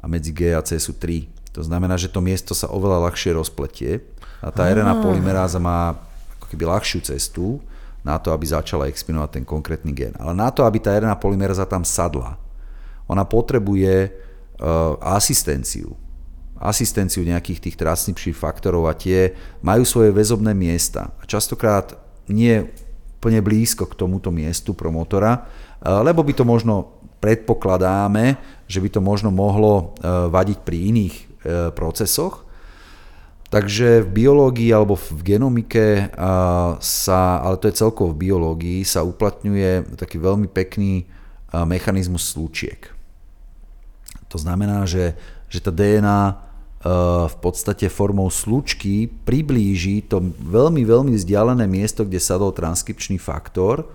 [0.02, 1.30] a medzi G a C sú tri.
[1.54, 4.02] To znamená, že to miesto sa oveľa ľahšie rozpletie
[4.42, 5.94] a tá RNA polymeráza má
[6.40, 7.62] ako keby ľahšiu cestu
[8.02, 10.18] na to, aby začala expinovať ten konkrétny gen.
[10.18, 12.34] Ale na to, aby tá RNA polymeráza tam sadla,
[13.06, 15.94] ona potrebuje uh, asistenciu
[16.62, 19.34] asistenciu nejakých tých transkripčných faktorov a tie
[19.66, 21.10] majú svoje väzobné miesta.
[21.18, 21.98] A častokrát
[22.30, 22.68] nie
[23.22, 25.46] úplne blízko k tomuto miestu promotora,
[25.82, 28.34] lebo by to možno predpokladáme,
[28.66, 31.24] že by to možno mohlo e, vadiť pri iných e,
[31.70, 32.42] procesoch.
[33.46, 36.08] Takže v biológii alebo v genomike
[36.80, 41.04] sa, ale to je celkovo v biológii, sa uplatňuje taký veľmi pekný
[41.52, 42.88] mechanizmus slučiek.
[44.32, 45.12] To znamená, že,
[45.52, 46.40] že tá DNA
[46.82, 53.86] v podstate formou slučky priblíži to veľmi, veľmi vzdialené miesto, kde sadol transkripčný faktor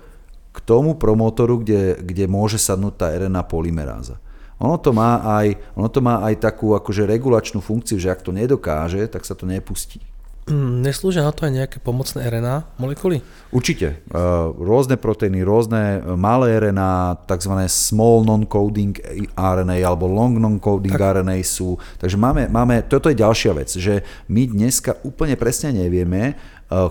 [0.55, 4.17] k tomu promotoru, kde, kde môže sadnúť tá RNA polymeráza.
[4.57, 8.33] Ono to má aj, ono to má aj takú akože regulačnú funkciu, že ak to
[8.33, 10.01] nedokáže, tak sa to nepustí.
[10.47, 13.19] Mm, neslúžia na to aj nejaké pomocné RNA molekuly?
[13.51, 13.99] Určite.
[13.99, 14.17] E,
[14.55, 17.51] rôzne proteíny, rôzne e, malé RNA, tzv.
[17.67, 18.95] small non-coding
[19.35, 21.19] RNA alebo long non-coding tak.
[21.19, 21.75] RNA sú.
[21.99, 26.35] Takže máme, máme, toto je ďalšia vec, že my dneska úplne presne nevieme, e,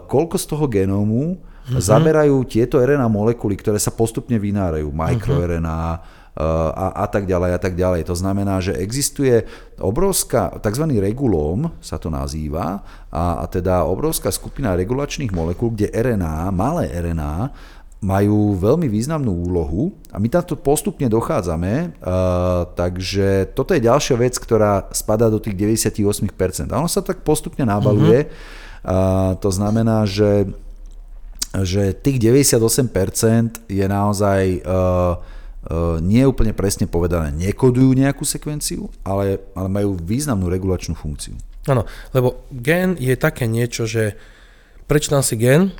[0.04, 1.82] koľko z toho genómu mm-hmm.
[1.82, 4.88] zaberajú tieto RNA molekuly, ktoré sa postupne vynárajú.
[4.94, 6.00] MicroRNA,
[6.36, 8.04] a, a tak ďalej a tak ďalej.
[8.12, 9.48] To znamená, že existuje
[9.80, 10.84] obrovská, tzv.
[11.00, 17.56] regulóm sa to nazýva, a, a teda obrovská skupina regulačných molekúl, kde RNA, malé RNA,
[18.04, 24.20] majú veľmi významnú úlohu a my tam to postupne dochádzame, uh, takže toto je ďalšia
[24.20, 26.68] vec, ktorá spadá do tých 98%.
[26.70, 29.32] A ono sa tak postupne nabaluje, uh-huh.
[29.32, 30.44] uh, to znamená, že,
[31.62, 35.16] že tých 98% je naozaj uh,
[35.70, 41.38] uh, nie úplne presne povedané, nekodujú nejakú sekvenciu, ale, ale majú významnú regulačnú funkciu.
[41.66, 44.14] Áno, lebo gen je také niečo, že
[44.86, 45.74] prečítam si gen,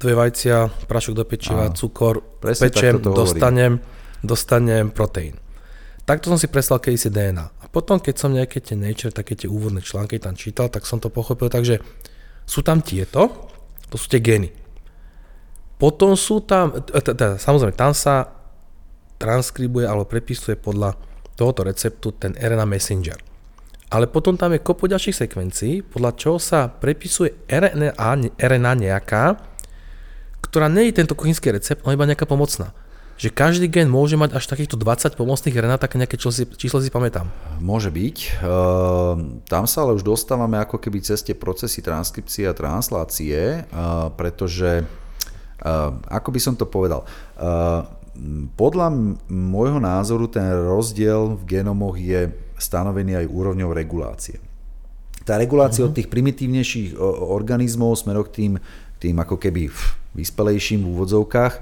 [0.00, 1.76] dve vajcia, prašok do pečiva, Áno.
[1.76, 3.84] cukor, Presne pečem, dostanem,
[4.24, 5.36] dostanem proteín.
[6.08, 7.46] Takto som si predstavil keď si DNA.
[7.60, 10.98] A potom, keď som nejaké tie Nature, také tie úvodné články tam čítal, tak som
[10.98, 11.84] to pochopil, takže
[12.48, 13.52] sú tam tieto,
[13.92, 14.50] to sú tie gény.
[15.80, 16.76] Potom sú tam,
[17.40, 18.28] samozrejme, tam sa
[19.16, 20.92] transkribuje alebo prepisuje podľa
[21.40, 23.16] tohoto receptu ten RNA messenger.
[23.90, 29.34] Ale potom tam je kopu ďalších sekvencií, podľa čoho sa prepisuje RNA, RNA nejaká,
[30.46, 32.70] ktorá nie je tento kuchynský recept, ale iba nejaká pomocná.
[33.20, 36.78] Že každý gen môže mať až takýchto 20 pomocných RNA, také nejaké číslo si, číslo
[36.80, 37.28] si pamätám.
[37.60, 38.16] Môže byť.
[38.40, 44.08] Uh, tam sa ale už dostávame ako keby cez tie procesy transkripcie a translácie, uh,
[44.14, 44.86] pretože,
[46.08, 47.04] ako by som to povedal,
[47.36, 47.84] uh,
[48.58, 48.90] podľa
[49.30, 52.28] môjho názoru ten rozdiel v genomoch je
[52.60, 54.36] stanovený aj úrovňou regulácie.
[55.24, 55.92] Tá regulácia uh-huh.
[55.92, 56.98] od tých primitívnejších
[57.30, 58.52] organizmov smerom k tým,
[59.00, 59.72] tým ako keby
[60.12, 61.60] vyspelejším v úvodzovkách e,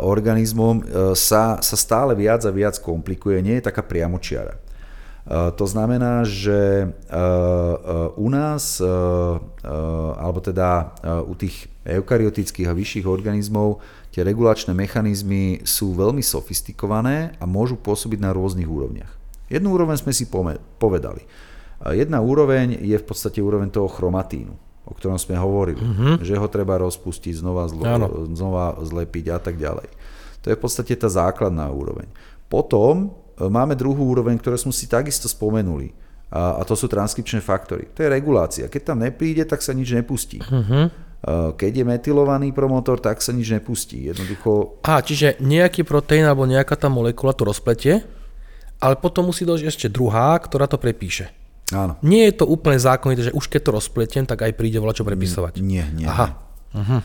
[0.00, 4.61] organizmom sa, sa stále viac a viac komplikuje, nie je taká priamočiara.
[5.22, 6.92] E, to znamená, že
[8.16, 8.82] u nás,
[10.18, 10.96] alebo teda
[11.26, 13.82] u tých eukaryotických a vyšších organizmov,
[14.14, 19.12] tie regulačné mechanizmy sú veľmi sofistikované a môžu pôsobiť na rôznych úrovniach.
[19.50, 20.28] Jednu úroveň sme si
[20.78, 21.22] povedali.
[21.82, 26.18] Jedna úroveň je v podstate úroveň toho chromatínu o ktorom sme hovorili, uh-huh.
[26.20, 27.86] že ho treba rozpustiť, znova, zlo,
[28.34, 29.86] znova zlepiť a tak ďalej.
[30.42, 32.10] To je v podstate tá základná úroveň.
[32.50, 33.14] Potom
[33.48, 35.90] máme druhú úroveň, ktorú sme si takisto spomenuli.
[36.32, 37.92] A, a to sú transkripčné faktory.
[37.92, 38.64] To je regulácia.
[38.68, 40.40] Keď tam nepríde, tak sa nič nepustí.
[40.40, 40.88] Uh-huh.
[41.54, 44.10] Keď je metylovaný promotor, tak sa nič nepustí.
[44.10, 44.82] Jednoducho...
[44.82, 48.02] A, čiže nejaký proteín alebo nejaká tá molekula to rozpletie,
[48.82, 51.30] ale potom musí dojsť ešte druhá, ktorá to prepíše.
[51.70, 52.00] Áno.
[52.02, 55.62] Nie je to úplne zákonité, že už keď to rozpletiem, tak aj príde čo prepisovať.
[55.62, 56.08] Nie, nie.
[56.10, 56.42] Aha.
[56.74, 57.00] Uh-huh.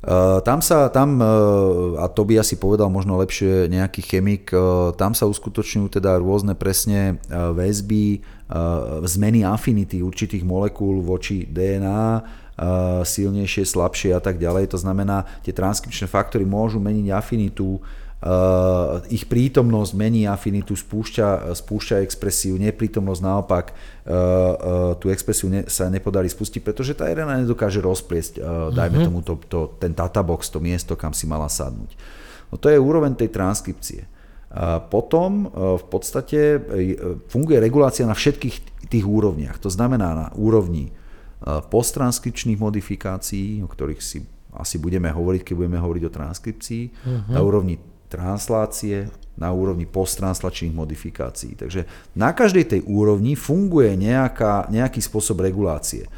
[0.00, 4.96] Uh, tam sa, tam, uh, a to by asi povedal možno lepšie nejaký chemik, uh,
[4.96, 8.24] tam sa uskutočňujú teda rôzne presne väzby,
[9.06, 12.24] zmeny afinity určitých molekúl voči DNA,
[13.06, 14.74] silnejšie, slabšie a tak ďalej.
[14.74, 17.78] To znamená, tie transkripčné faktory môžu meniť afinitu
[18.20, 25.64] Uh, ich prítomnosť mení afinitu, spúšťa, spúšťa expresiu, neprítomnosť naopak uh, uh, tú expresiu ne,
[25.64, 28.44] sa nepodarí spustiť, pretože tá RNA nedokáže rozpliesť,
[28.76, 29.08] dajme uh-huh.
[29.08, 31.96] tomu to, to, ten databox, to miesto, kam si mala sadnúť.
[32.52, 34.04] No to je úroveň tej transkripcie.
[34.92, 35.46] Potom
[35.78, 36.58] v podstate
[37.30, 39.62] funguje regulácia na všetkých tých úrovniach.
[39.62, 40.90] To znamená na úrovni
[41.46, 47.30] posttranskripčných modifikácií, o ktorých si asi budeme hovoriť, keď budeme hovoriť o transkripcii, uh-huh.
[47.30, 47.78] na úrovni
[48.10, 49.06] translácie
[49.38, 51.56] na úrovni posttranslačných modifikácií.
[51.56, 51.86] Takže
[52.18, 56.10] na každej tej úrovni funguje nejaká, nejaký spôsob regulácie.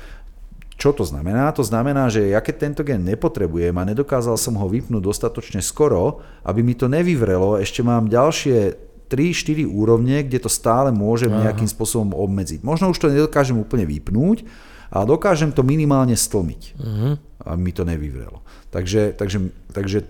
[0.75, 1.55] Čo to znamená?
[1.55, 6.25] To znamená, že ja keď tento gen nepotrebujem a nedokázal som ho vypnúť dostatočne skoro,
[6.43, 8.75] aby mi to nevyvrelo, ešte mám ďalšie
[9.07, 12.65] 3-4 úrovne, kde to stále môžem nejakým spôsobom obmedziť.
[12.65, 14.43] Možno už to nedokážem úplne vypnúť,
[14.89, 17.15] ale dokážem to minimálne stlmiť, uh-huh.
[17.47, 18.41] aby mi to nevyvrelo.
[18.73, 20.09] Takže, takže, takže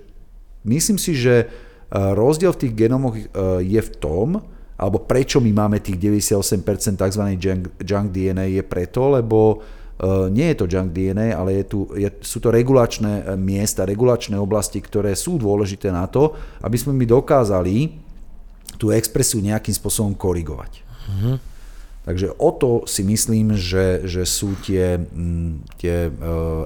[0.65, 1.51] myslím si, že
[1.93, 3.25] Rozdiel v tých genomoch e,
[3.61, 4.41] je v tom,
[4.81, 7.23] alebo prečo my máme tých 98% tzv.
[7.37, 9.61] Junk, junk DNA je preto, lebo
[10.01, 14.41] e, nie je to junk DNA, ale je tu, je, sú to regulačné miesta, regulačné
[14.41, 16.33] oblasti, ktoré sú dôležité na to,
[16.65, 17.93] aby sme my dokázali
[18.81, 20.81] tú expresiu nejakým spôsobom korigovať.
[20.81, 21.37] Mm-hmm.
[22.03, 26.11] Takže o to si myslím, že, že sú tie, m, tie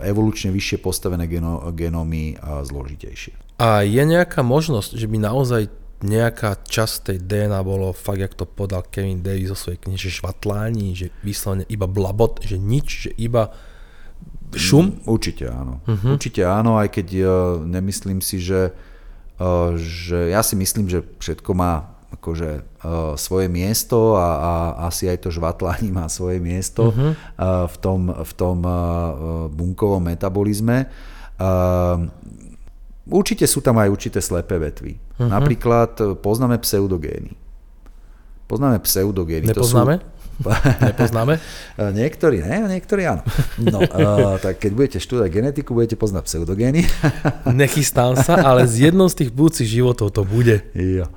[0.01, 3.46] evolučne vyššie postavené geno, genómy zložitejšie.
[3.57, 5.73] A je nejaká možnosť, že by naozaj
[6.05, 10.19] nejaká časť tej DNA bolo fakt, jak to podal Kevin Davis zo svojej knihy, že
[10.21, 13.57] švatlání, že vyslovene iba blabot, že nič, že iba
[14.53, 15.01] šum?
[15.01, 15.81] Mm, určite áno.
[15.89, 16.21] Uh-huh.
[16.21, 17.29] Určite áno, aj keď uh,
[17.65, 18.77] nemyslím si, že,
[19.41, 24.53] uh, že ja si myslím, že všetko má akože uh, svoje miesto a, a
[24.93, 27.17] asi aj to žvatlání má svoje miesto uh-huh.
[27.17, 28.77] uh, v tom, v tom uh,
[29.49, 30.93] bunkovom metabolizme.
[31.41, 32.09] Uh,
[33.11, 34.99] určite sú tam aj určité slepé vetvy.
[34.99, 35.31] Uh-huh.
[35.31, 37.33] Napríklad e, poznáme pseudogény.
[38.47, 39.51] Poznáme pseudogény.
[39.51, 39.95] Nepoznáme?
[39.99, 40.17] To sú,
[40.85, 41.41] Nepoznáme?
[41.99, 43.25] niektorí ne, niektorí áno.
[43.57, 46.85] No, uh, tak keď budete študovať genetiku, budete poznať pseudogény.
[47.65, 50.61] Nechystám sa, ale z jednou z tých budúcich životov to bude.
[50.77, 51.09] Jo.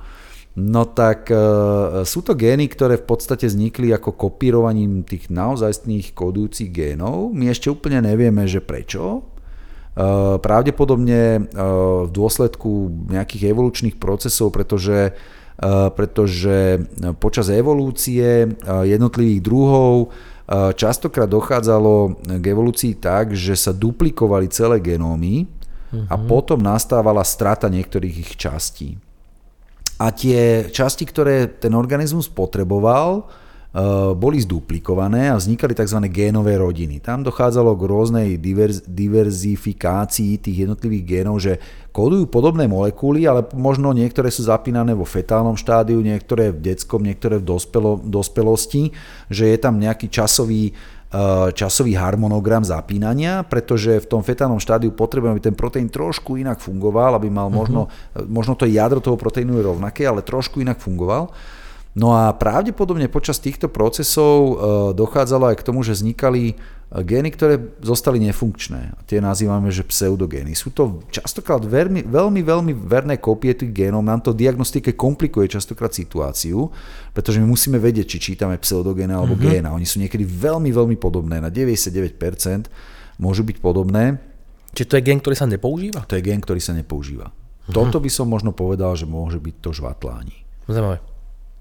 [0.58, 6.74] No tak uh, sú to gény, ktoré v podstate vznikli ako kopírovaním tých naozajstných kodujúcich
[6.74, 7.30] génov.
[7.30, 9.30] My ešte úplne nevieme, že prečo.
[9.90, 15.18] Uh, pravdepodobne uh, v dôsledku nejakých evolučných procesov, pretože
[15.60, 16.88] Eh, pretože
[17.20, 18.50] počas evolúcie eh,
[18.96, 25.44] jednotlivých druhov eh, častokrát dochádzalo k evolúcii tak, že sa duplikovali celé genómy
[26.08, 26.24] a mhm.
[26.30, 28.96] potom nastávala strata niektorých ich častí.
[30.00, 33.39] A tie časti, ktoré ten organizmus potreboval, Eh,
[34.18, 36.02] boli zduplikované a vznikali tzv.
[36.10, 36.98] génové rodiny.
[36.98, 41.62] Tam dochádzalo k rôznej diverz, diverzifikácii tých jednotlivých génov, že
[41.94, 47.38] kódujú podobné molekuly, ale možno niektoré sú zapínané vo fetálnom štádiu, niektoré v detskom, niektoré
[47.38, 48.90] v dospelo, dospelosti,
[49.30, 55.38] že je tam nejaký časový eh, časový harmonogram zapínania, pretože v tom fetálnom štádiu potrebujeme,
[55.38, 58.26] aby ten proteín trošku inak fungoval, aby mal možno, uh-huh.
[58.26, 61.30] možno to jadro toho proteínu je rovnaké, ale trošku inak fungoval.
[61.90, 64.54] No a pravdepodobne počas týchto procesov e,
[64.94, 66.56] dochádzalo aj k tomu, že vznikali e,
[67.02, 68.94] gény, ktoré zostali nefunkčné.
[69.10, 70.54] Tie nazývame, že pseudogény.
[70.54, 74.06] Sú to častokrát veľmi, veľmi, veľmi verné kopie tých génov.
[74.06, 76.70] Nám to diagnostike komplikuje častokrát situáciu,
[77.10, 79.50] pretože my musíme vedieť, či čítame pseudogény alebo mm-hmm.
[79.50, 79.74] géna.
[79.74, 81.42] Oni sú niekedy veľmi, veľmi podobné.
[81.42, 82.70] Na 99%
[83.18, 84.22] môžu byť podobné.
[84.78, 86.06] Čiže to je gen, ktorý sa nepoužíva?
[86.06, 87.34] To je gen, ktorý sa nepoužíva.
[87.34, 87.74] Mm-hmm.
[87.74, 90.46] Toto by som možno povedal, že môže byť to žvatlání.
[90.70, 91.09] Zaujímavé.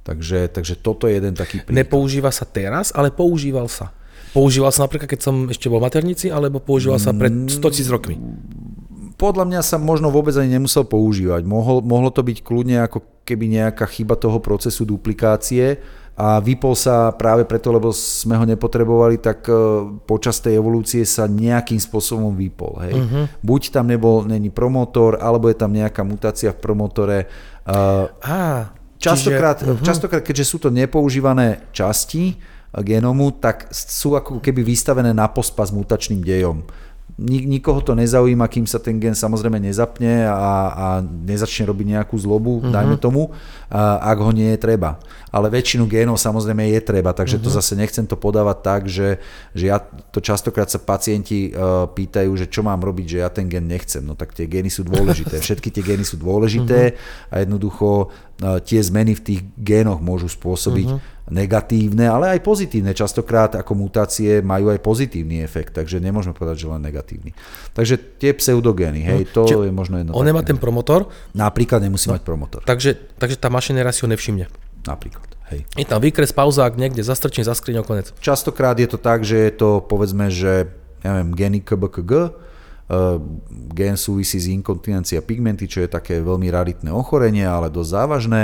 [0.09, 1.85] Takže, takže toto je jeden taký príklad.
[1.85, 3.93] Nepoužíva sa teraz, ale používal sa.
[4.33, 7.93] Používal sa napríklad, keď som ešte bol v maternici, alebo používal sa pred 100 000
[7.93, 8.17] rokmi?
[9.21, 11.45] Podľa mňa sa možno vôbec ani nemusel používať.
[11.45, 15.77] Mohol, mohlo to byť kľudne ako keby nejaká chyba toho procesu duplikácie
[16.17, 19.53] a vypol sa práve preto, lebo sme ho nepotrebovali, tak e,
[20.09, 22.81] počas tej evolúcie sa nejakým spôsobom vypol.
[22.83, 22.93] Hej.
[22.97, 23.23] Uh-huh.
[23.45, 27.29] Buď tam nebol, není promotor, alebo je tam nejaká mutácia v promotore.
[27.69, 29.85] Uh, ah, Častokrát, Čiže, uh-huh.
[29.87, 32.35] častokrát, keďže sú to nepoužívané časti
[32.83, 36.67] genomu, tak sú ako keby vystavené na pospa s mutačným dejom
[37.27, 42.63] nikoho to nezaujíma, kým sa ten gen samozrejme nezapne a, a nezačne robiť nejakú zlobu,
[42.63, 42.71] uh-huh.
[42.71, 43.35] dajme tomu,
[43.67, 45.03] a, ak ho nie je treba.
[45.29, 47.45] Ale väčšinu génov samozrejme je treba, takže uh-huh.
[47.45, 47.57] to mhm.
[47.59, 49.19] zase nechcem to podávať tak, že,
[49.51, 53.51] že ja to častokrát sa pacienti uh, pýtajú, že čo mám robiť, že ja ten
[53.51, 54.01] gen nechcem.
[54.01, 55.37] No tak tie gény sú dôležité.
[55.45, 57.33] Všetky tie gény sú dôležité uh-huh.
[57.35, 62.91] a jednoducho uh, tie zmeny v tých génoch môžu spôsobiť uh-huh negatívne, ale aj pozitívne.
[62.91, 67.31] Častokrát ako mutácie majú aj pozitívny efekt, takže nemôžeme povedať, že len negatívny.
[67.77, 70.11] Takže tie pseudogény, hej, to Čiže je možno jedno.
[70.17, 71.07] On nemá ten promotor?
[71.37, 72.61] Napríklad nemusí no, mať promotor.
[72.65, 74.49] Takže, takže tá mašinéria si ho nevšimne.
[74.83, 75.29] Napríklad.
[75.53, 75.65] Hej.
[75.77, 78.13] Je tam výkres, pauzák, niekde zastrčím za skriňou, konec.
[78.21, 80.69] Častokrát je to tak, že je to povedzme, že
[81.01, 82.29] ja neviem, geny KBKG, uh,
[83.73, 88.43] gen súvisí s inkontinencia pigmenty, čo je také veľmi raritné ochorenie, ale dosť závažné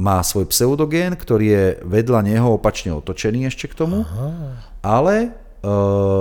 [0.00, 4.28] má svoj pseudogén, ktorý je vedľa neho opačne otočený ešte k tomu, Aha.
[4.80, 5.30] ale e,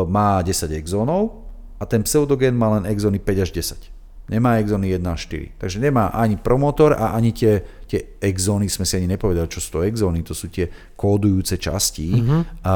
[0.03, 1.47] má 10 exónov
[1.79, 4.35] a ten pseudogén má len exóny 5 až 10.
[4.35, 5.57] Nemá exóny 1 až 4.
[5.57, 9.79] Takže nemá ani promotor a ani tie, tie exóny, sme si ani nepovedali, čo sú
[9.79, 12.41] to exóny, to sú tie kódujúce časti uh-huh.
[12.61, 12.75] a,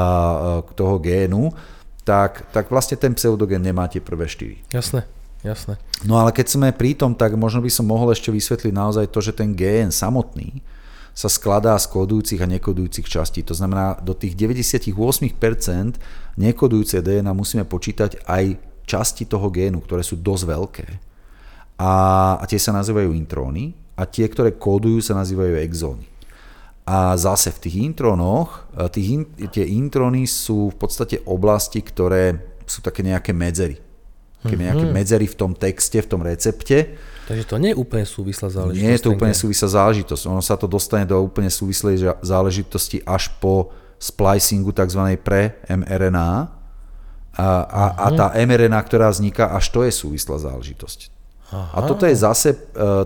[0.74, 1.52] toho génu,
[2.02, 4.72] tak, tak vlastne ten pseudogén nemá tie prvé 4.
[4.72, 5.06] Jasné.
[5.44, 5.76] Jasné.
[6.08, 9.20] No ale keď sme pri tom, tak možno by som mohol ešte vysvetliť naozaj to,
[9.20, 10.64] že ten gén samotný
[11.14, 13.46] sa skladá z kodujúcich a nekodujúcich častí.
[13.46, 14.90] To znamená, do tých 98%
[16.34, 20.86] nekodujúce DNA musíme počítať aj časti toho génu, ktoré sú dosť veľké.
[21.78, 21.92] A,
[22.42, 26.06] a tie sa nazývajú intróny a tie, ktoré kódujú, sa nazývajú exóny.
[26.84, 32.58] A zase v tých intrónoch, e, tých in, tie intróny sú v podstate oblasti, ktoré
[32.66, 33.80] sú také nejaké medzery.
[34.44, 34.92] Také nejaké mhm.
[34.92, 38.84] medzery v tom texte, v tom recepte, Takže to nie je úplne súvislá záležitosť.
[38.84, 40.22] Nie je to úplne súvislá záležitosť.
[40.28, 45.16] Ono sa to dostane do úplne súvislej záležitosti až po splicingu tzv.
[45.24, 46.52] pre mRNA.
[47.34, 51.10] A, a, a tá mRNA, ktorá vzniká, až to je súvislá záležitosť.
[51.50, 51.80] Aha.
[51.80, 52.58] A toto je zase, e,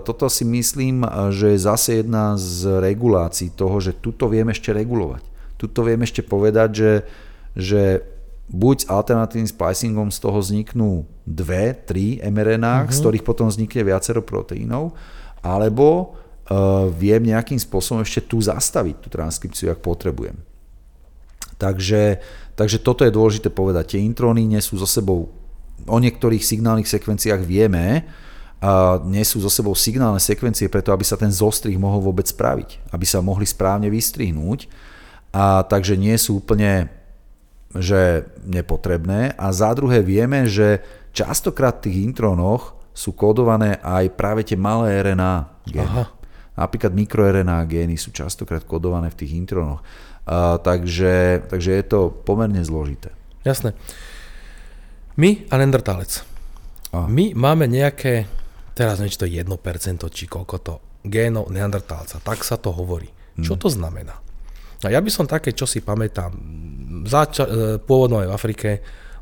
[0.03, 5.23] toto si myslím, že je zase jedna z regulácií toho, že tuto vieme ešte regulovať.
[5.55, 6.93] Tuto vieme ešte povedať, že,
[7.55, 7.81] že
[8.49, 12.91] buď s alternatívnym splicingom z toho vzniknú dve, tri mRNA, uh-huh.
[12.91, 13.01] z mhm.
[13.05, 14.97] ktorých potom vznikne viacero proteínov,
[15.45, 16.17] alebo
[16.49, 20.35] uh, viem nejakým spôsobom ešte tu zastaviť tú transkripciu, ak potrebujem.
[21.59, 22.23] Takže,
[22.55, 23.95] takže toto je dôležité povedať.
[23.95, 25.29] Tie intróny nie sú so sebou,
[25.85, 28.07] o niektorých signálnych sekvenciách vieme,
[28.59, 33.05] a nesú so sebou signálne sekvencie preto, aby sa ten zostrih mohol vôbec spraviť, aby
[33.07, 34.67] sa mohli správne vystrihnúť.
[35.31, 36.91] A takže nie sú úplne
[37.75, 39.37] že nepotrebné.
[39.37, 40.81] A za druhé vieme, že
[41.13, 45.85] častokrát v tých intrónoch sú kódované aj práve tie malé RNA gény.
[45.85, 46.05] Aha.
[46.59, 49.79] Napríklad mikroRNA gény sú častokrát kódované v tých intrónoch.
[50.27, 53.15] A, takže, takže je to pomerne zložité.
[53.47, 53.71] Jasné.
[55.15, 56.27] My a Neandertalec.
[56.91, 58.27] My máme nejaké
[58.79, 63.11] teraz neviem, či to je 1%, či koľko to génov neandertálca, tak sa to hovorí.
[63.35, 63.43] Hmm.
[63.43, 64.15] Čo to znamená?
[64.79, 66.31] A ja by som také, čo si pamätám,
[67.05, 68.69] zača- e, pôvodno aj v Afrike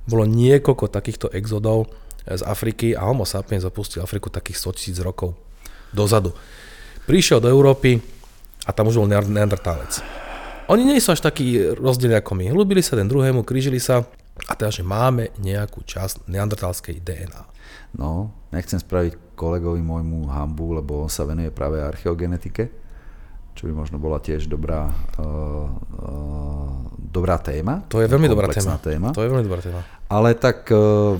[0.07, 1.91] bolo niekoľko takýchto exodov
[2.27, 5.35] z Afriky a Homo sapiens zapustil Afriku takých 100 tisíc rokov
[5.95, 6.35] dozadu.
[7.07, 7.99] Prišiel do Európy
[8.67, 10.03] a tam už bol neandertálec.
[10.67, 12.51] Oni nie sú až takí rozdielni ako my.
[12.51, 14.03] Hlubili sa ten druhému, krížili sa
[14.47, 17.43] a teda, že máme nejakú časť neandertálskej DNA.
[17.95, 22.67] No, nechcem spraviť kolegovi môjmu hambu, lebo on sa venuje práve archeogenetike,
[23.57, 25.65] čo by možno bola tiež dobrá, uh,
[25.97, 26.69] uh,
[27.01, 27.81] dobrá téma.
[27.89, 28.77] To je veľmi dobrá téma.
[28.77, 29.09] téma.
[29.17, 29.81] To je veľmi dobrá téma.
[30.07, 31.17] Ale tak uh,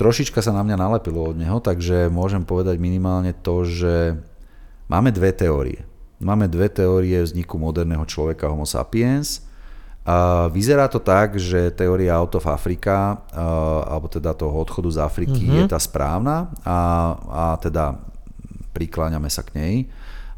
[0.00, 4.16] trošička sa na mňa nalepilo od neho, takže môžem povedať minimálne to, že
[4.88, 5.84] máme dve teórie.
[6.18, 9.38] Máme dve teórie vzniku moderného človeka Homo sapiens–
[10.48, 13.20] Vyzerá to tak, že teória out of Africa,
[13.84, 15.58] alebo teda toho odchodu z Afriky mm-hmm.
[15.60, 16.78] je tá správna a,
[17.28, 18.00] a teda
[18.72, 19.74] prikláňame sa k nej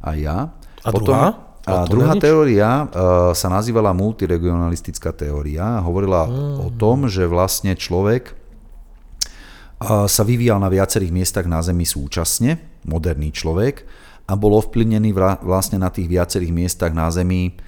[0.03, 0.39] aj ja.
[0.85, 1.28] A Potom, druhá?
[1.68, 5.85] A druhá teória uh, sa nazývala multiregionalistická teória.
[5.85, 6.57] Hovorila mm.
[6.66, 13.28] o tom, že vlastne človek uh, sa vyvíjal na viacerých miestach na Zemi súčasne, moderný
[13.28, 13.85] človek,
[14.24, 15.12] a bol ovplyvnený
[15.45, 17.59] vlastne na tých viacerých miestach na Zemi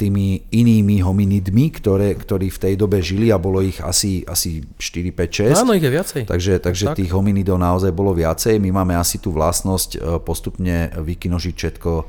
[0.00, 5.12] tými inými hominidmi, ktoré, ktorí v tej dobe žili a bolo ich asi, asi 4,
[5.12, 5.62] 5, 6.
[5.68, 6.22] Áno, ich je viacej.
[6.24, 6.96] Takže, takže tak.
[7.04, 8.56] tých hominidov naozaj bolo viacej.
[8.56, 12.04] My máme asi tú vlastnosť e, postupne vykinožiť všetko, e,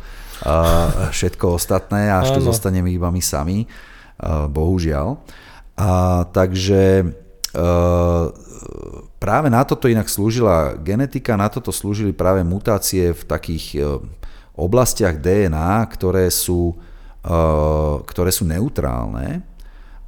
[1.11, 3.67] všetko ostatné a až tu zostaneme iba my sami.
[3.67, 3.67] E,
[4.47, 5.19] bohužiaľ.
[5.77, 7.03] A, takže
[9.17, 13.81] práve na toto inak slúžila genetika, na toto slúžili práve mutácie v takých
[14.57, 19.45] oblastiach DNA, ktoré sú, uh, ktoré sú neutrálne.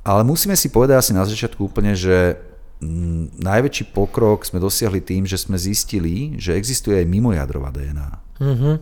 [0.01, 2.41] Ale musíme si povedať asi na začiatku úplne, že
[2.81, 8.09] m, najväčší pokrok sme dosiahli tým, že sme zistili, že existuje aj mimojadrová DNA.
[8.41, 8.75] Mm-hmm.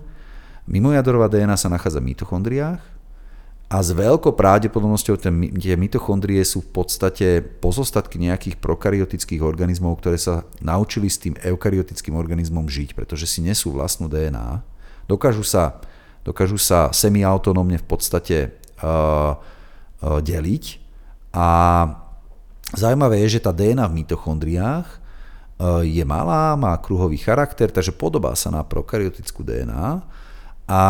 [0.71, 2.81] Mimojadrová DNA sa nachádza v mitochondriách
[3.67, 10.47] a s veľkou pravdepodobnosťou tie mitochondrie sú v podstate pozostatky nejakých prokaryotických organizmov, ktoré sa
[10.63, 14.63] naučili s tým eukaryotickým organizmom žiť, pretože si nesú vlastnú DNA
[15.07, 15.79] Dokážu sa,
[16.27, 18.37] dokážu sa semiautonómne v podstate
[18.83, 20.83] uh, uh, deliť
[21.31, 21.47] a
[22.75, 28.35] zaujímavé je, že tá DNA v mitochondriách uh, je malá, má kruhový charakter, takže podobá
[28.35, 30.03] sa na prokaryotickú DNA
[30.67, 30.81] a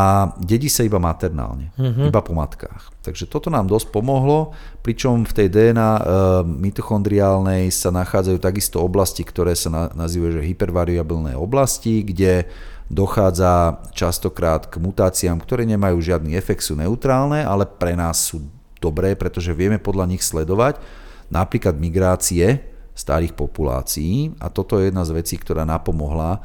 [0.42, 2.10] dedí sa iba maternálne, uh-huh.
[2.10, 2.98] iba po matkách.
[3.06, 6.02] Takže toto nám dosť pomohlo, pričom v tej DNA e,
[6.50, 12.50] mitochondriálnej sa nachádzajú takisto oblasti, ktoré sa na, nazývajú že hypervariabilné oblasti, kde
[12.88, 18.44] dochádza častokrát k mutáciám, ktoré nemajú žiadny efekt, sú neutrálne, ale pre nás sú
[18.80, 20.80] dobré, pretože vieme podľa nich sledovať
[21.28, 22.64] napríklad migrácie
[22.96, 26.42] starých populácií a toto je jedna z vecí, ktorá napomohla uh,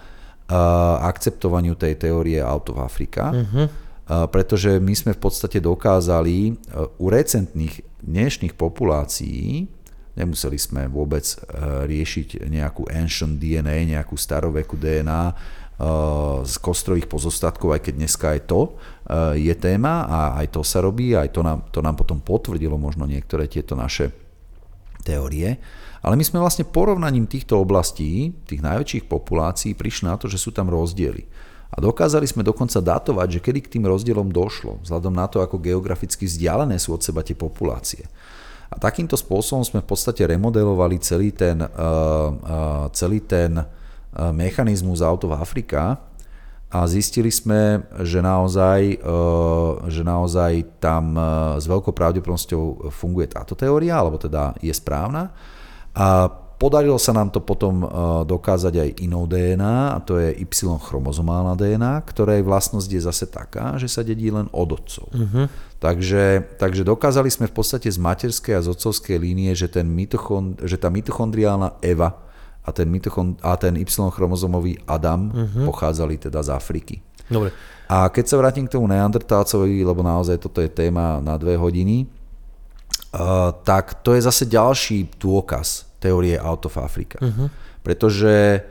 [1.06, 3.66] akceptovaniu tej teórie out of Africa, uh-huh.
[3.70, 9.70] uh, pretože my sme v podstate dokázali uh, u recentných dnešných populácií
[10.12, 11.24] Nemuseli sme vôbec
[11.88, 15.32] riešiť nejakú ancient DNA, nejakú starovekú DNA,
[16.46, 20.78] z kostrových pozostatkov, aj keď dneska aj to eh, je téma a aj to sa
[20.78, 24.14] robí, aj to nám, to nám potom potvrdilo možno niektoré tieto naše
[25.02, 25.58] teórie.
[26.02, 30.50] Ale my sme vlastne porovnaním týchto oblastí, tých najväčších populácií, prišli na to, že sú
[30.50, 31.26] tam rozdiely.
[31.72, 35.62] A dokázali sme dokonca datovať, že kedy k tým rozdielom došlo, vzhľadom na to, ako
[35.62, 38.02] geograficky vzdialené sú od seba tie populácie.
[38.68, 43.81] A takýmto spôsobom sme v podstate remodelovali celý ten, uh, uh, celý ten Eh,
[44.12, 46.12] mechanizmus Out of Africa
[46.72, 51.22] a zistili sme, že naozaj, eh, že naozaj tam eh,
[51.60, 55.36] s veľkou pravdepodobnosťou funguje táto teória, alebo teda je správna.
[55.92, 57.84] A podarilo sa nám to potom
[58.24, 60.48] dokázať aj inou DNA, a to je Y
[60.80, 65.10] chromozomálna DNA, ktorej vlastnosť je zase taká, že sa dedí len od otcov.
[65.12, 65.50] Uh-huh.
[65.82, 70.56] Takže, takže dokázali sme v podstate z materskej a z otcovskej línie, že, ten mitochond,
[70.64, 72.31] že tá mitochondriálna Eva
[72.62, 75.66] a ten, mitochond- a ten Y-chromozomový Adam uh-huh.
[75.66, 77.02] pochádzali teda z Afriky.
[77.26, 77.50] Dobre.
[77.90, 82.06] A keď sa vrátim k tomu neandertálcovi, lebo naozaj toto je téma na dve hodiny,
[82.06, 87.18] uh, tak to je zase ďalší dôkaz teórie Out of Africa.
[87.18, 87.50] Uh-huh.
[87.82, 88.62] Pretože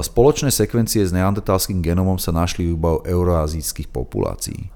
[0.00, 4.72] spoločné sekvencie s neandertalským genomom sa našli iba u euroazijských populácií.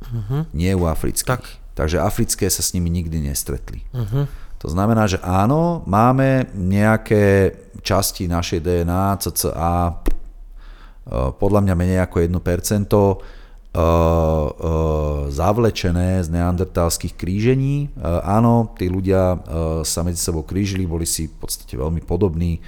[0.00, 0.48] Uh-huh.
[0.56, 1.28] Nie u afrických.
[1.28, 1.44] Tak.
[1.76, 3.84] Takže africké sa s nimi nikdy nestretli.
[3.92, 4.24] Uh-huh.
[4.60, 10.04] To znamená, že áno, máme nejaké časti našej DNA, CCA,
[11.40, 12.92] podľa mňa menej ako 1%,
[15.30, 17.88] zavlečené z neandertálskych krížení.
[18.26, 19.40] Áno, tí ľudia
[19.80, 22.60] sa medzi sebou krížili, boli si v podstate veľmi podobní,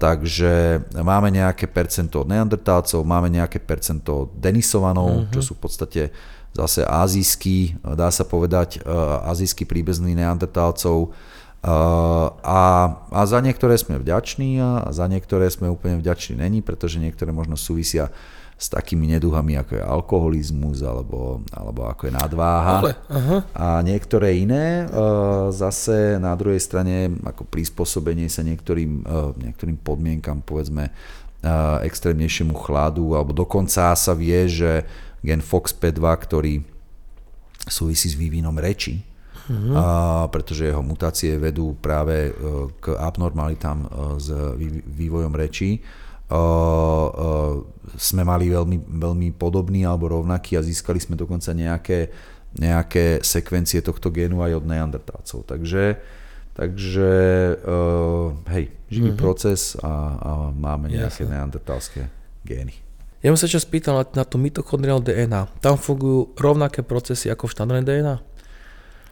[0.00, 5.32] takže máme nejaké percento od neandertálcov, máme nejaké percento od denisovanov, mm-hmm.
[5.34, 6.02] čo sú v podstate
[6.56, 8.80] zase azijský, dá sa povedať,
[9.28, 11.12] azijský príbezný neandertálcov.
[12.40, 12.62] A,
[13.10, 17.60] a za niektoré sme vďační a za niektoré sme úplne vďační není, pretože niektoré možno
[17.60, 18.08] súvisia
[18.56, 22.76] s takými neduhami, ako je alkoholizmus alebo, alebo ako je nadváha.
[22.80, 23.38] Ale, aha.
[23.52, 24.88] A niektoré iné
[25.52, 29.04] zase na druhej strane ako prispôsobenie sa niektorým,
[29.36, 30.88] niektorým podmienkam, povedzme
[31.84, 34.88] extrémnejšiemu chladu, alebo dokonca sa vie, že
[35.26, 36.54] gen FOXP2, ktorý
[37.66, 39.02] súvisí s vývinom reči,
[39.50, 39.74] mm-hmm.
[39.74, 39.84] a,
[40.30, 42.30] pretože jeho mutácie vedú práve
[42.78, 43.90] k abnormalitám
[44.22, 44.30] s
[44.86, 45.82] vývojom rečí
[47.96, 52.10] sme mali veľmi, veľmi podobný alebo rovnaký a získali sme dokonca nejaké,
[52.58, 55.46] nejaké sekvencie tohto génu aj od neandertálcov.
[55.46, 56.02] Takže,
[56.58, 57.10] takže
[57.62, 59.22] uh, hej, živý mm-hmm.
[59.22, 61.34] proces a, a máme nejaké Jasne.
[61.38, 62.02] neandertálske
[62.42, 62.74] gény.
[63.26, 65.58] Ja som sa ešte spýtal na, na tú mitochondriálnu DNA.
[65.58, 68.16] Tam fungujú rovnaké procesy ako v štandardnej DNA?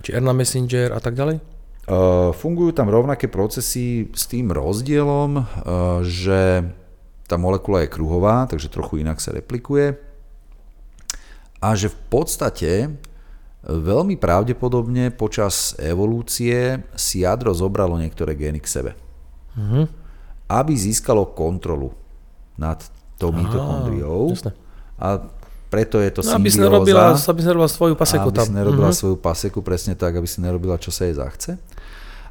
[0.06, 1.42] Či RNA messenger a tak ďalej?
[1.90, 5.44] Uh, fungujú tam rovnaké procesy s tým rozdielom, uh,
[6.06, 6.62] že
[7.26, 9.98] tá molekula je kruhová, takže trochu inak sa replikuje.
[11.58, 12.94] A že v podstate
[13.66, 18.92] veľmi pravdepodobne počas evolúcie si jadro zobralo niektoré gény k sebe.
[19.58, 19.84] Mm-hmm.
[20.54, 21.90] Aby získalo kontrolu
[22.54, 22.78] nad
[23.24, 24.36] tou mitokondriou.
[25.00, 25.24] A
[25.72, 28.46] preto je to no, aby si nerobila, aby si nerobila svoju paseku aby tam.
[28.46, 29.00] Si nerobila mm-hmm.
[29.00, 31.58] svoju paseku presne tak, aby si nerobila, čo sa jej zachce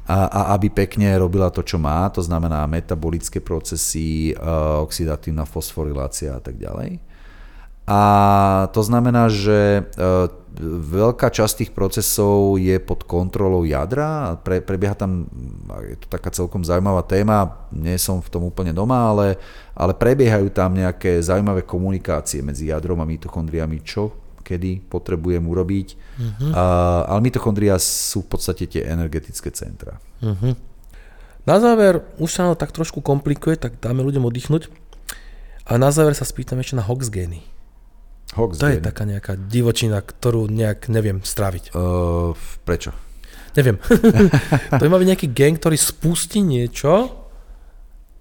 [0.04, 6.36] a, a aby pekne robila to, čo má, to znamená metabolické procesy, uh, oxidatívna fosforilácia
[6.36, 7.00] a tak ďalej.
[7.84, 8.00] A
[8.72, 10.32] to znamená, že uh,
[10.62, 15.26] veľká časť tých procesov je pod kontrolou jadra, pre, prebieha tam,
[15.82, 19.36] je to taká celkom zaujímavá téma, nie som v tom úplne doma, ale,
[19.74, 25.88] ale prebiehajú tam nejaké zaujímavé komunikácie medzi jadrom a mitochondriami, čo kedy potrebujem urobiť.
[26.20, 26.52] Uh-huh.
[26.52, 29.96] Uh, ale mitochondria sú v podstate tie energetické centra.
[30.20, 30.52] Uh-huh.
[31.48, 34.68] Na záver, už sa tak trošku komplikuje, tak dáme ľuďom oddychnúť.
[35.64, 37.40] A na záver sa spýtam ešte na Hox gény.
[38.32, 41.76] Hox to je taká nejaká divočina, ktorú nejak neviem stráviť.
[41.76, 42.32] Uh,
[42.64, 42.90] prečo?
[43.54, 43.78] Neviem.
[44.80, 47.12] to má byť nejaký gen, ktorý spustí niečo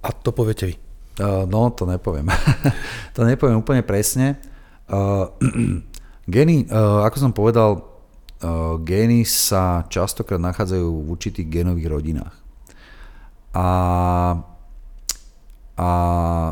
[0.04, 0.76] a to poviete vy.
[1.18, 2.30] Uh, no, to nepoviem.
[3.16, 4.38] to nepoviem úplne presne.
[4.86, 5.32] Uh,
[6.24, 7.84] Gény, eh, ako som povedal,
[8.40, 8.48] eh,
[8.84, 12.36] gény sa častokrát nachádzajú v určitých génových rodinách.
[13.54, 13.68] A,
[15.74, 15.92] a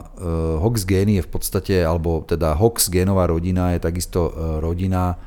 [0.01, 5.17] eh, Hox gény je v podstate, alebo teda Hox génová rodina je takisto rodina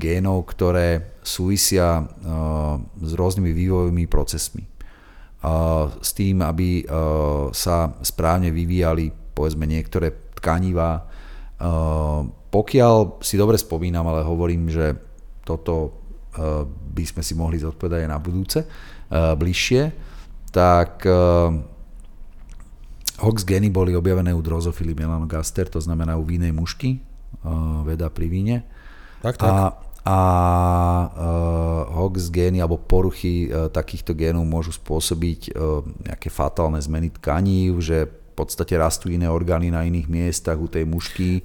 [0.00, 2.08] génov, ktoré súvisia
[3.04, 4.64] s rôznymi vývojovými procesmi.
[6.00, 6.88] S tým, aby
[7.52, 11.04] sa správne vyvíjali povedzme niektoré tkanivá,
[12.48, 14.94] pokiaľ si dobre spomínam, ale hovorím, že
[15.42, 15.74] toto
[16.38, 19.82] uh, by sme si mohli zodpovedať aj na budúce, uh, bližšie,
[20.54, 21.50] tak uh,
[23.24, 27.00] Hox geny boli objavené u drozofily melanogaster, to znamená u vínej mušky,
[27.82, 28.56] veda pri víne.
[29.24, 29.48] Tak, tak.
[29.48, 29.56] A,
[30.04, 30.18] a
[31.08, 37.72] uh, Hox gény alebo poruchy uh, takýchto génov môžu spôsobiť uh, nejaké fatálne zmeny tkaní,
[37.80, 41.40] že v podstate rastú iné orgány na iných miestach u tej mušky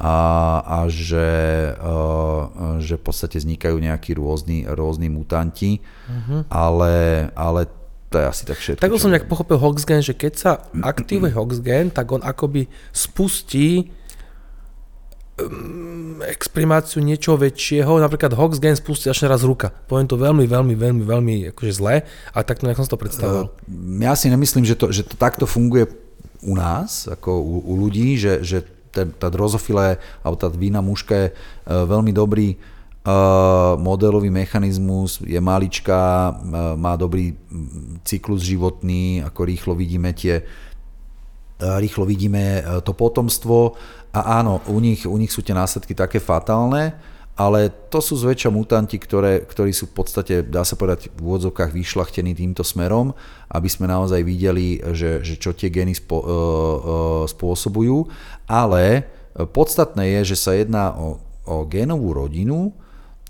[0.00, 0.16] a,
[0.64, 1.28] a že,
[1.76, 6.48] uh, že v podstate vznikajú nejakí rôzni, rôzni mutanti, uh-huh.
[6.48, 7.68] ale, ale
[8.12, 8.82] to je asi tak všetko.
[8.84, 10.50] Tak som nejak pochopil Hoxgen, že keď sa
[10.84, 13.88] aktivuje Hoxgen, tak on akoby spustí
[15.40, 19.72] um, exprimáciu niečoho väčšieho, napríklad Hoxgen spustí až raz ruka.
[19.88, 23.46] Poviem to veľmi, veľmi, veľmi, veľmi akože zle, ale takto nejak som si to predstavoval.
[23.48, 25.88] Uh, ja si nemyslím, že to, že to takto funguje
[26.44, 31.14] u nás, ako u, u ľudí, že, že tá, tá drozofila alebo tá vína muška
[31.16, 32.60] je uh, veľmi dobrý
[33.82, 37.34] modelový mechanizmus, je maličká, uh, má dobrý
[38.06, 40.46] cyklus životný, ako rýchlo vidíme tie
[41.62, 43.78] rýchlo vidíme to potomstvo.
[44.10, 46.98] A áno, u nich, u nich sú tie následky také fatálne,
[47.32, 51.72] ale to sú zväčša mutanti, ktoré, ktorí sú v podstate, dá sa povedať, v úvodzovkách
[51.72, 53.16] vyšlachtení týmto smerom,
[53.48, 58.04] aby sme naozaj videli, že, že čo tie gény spo, uh, uh, spôsobujú,
[58.44, 61.16] ale podstatné je, že sa jedná o,
[61.48, 62.76] o génovú rodinu,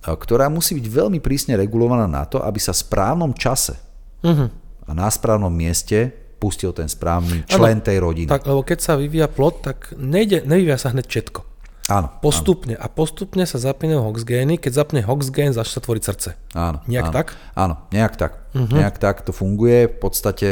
[0.03, 3.79] ktorá musí byť veľmi prísne regulovaná na to, aby sa v správnom čase
[4.27, 4.51] uh-huh.
[4.87, 6.11] a na správnom mieste
[6.43, 8.27] pustil ten správny člen ano, tej rodiny.
[8.27, 11.41] Tak, lebo keď sa vyvíja plod, tak nejde, nevyvíja sa hneď všetko.
[11.87, 12.11] Áno.
[12.19, 12.75] Postupne.
[12.75, 12.83] Áno.
[12.83, 14.59] A postupne sa zapínajú Hox gény.
[14.59, 16.31] Keď zapne Hox gén, začne sa tvoriť srdce.
[16.55, 16.83] Áno.
[16.91, 17.27] Nejak áno, tak?
[17.55, 18.33] Áno, nejak tak.
[18.55, 18.75] Uh-huh.
[18.75, 19.87] Nejak tak to funguje.
[19.87, 20.51] V podstate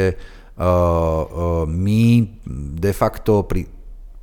[0.55, 2.23] uh, uh, my
[2.79, 3.67] de facto pri,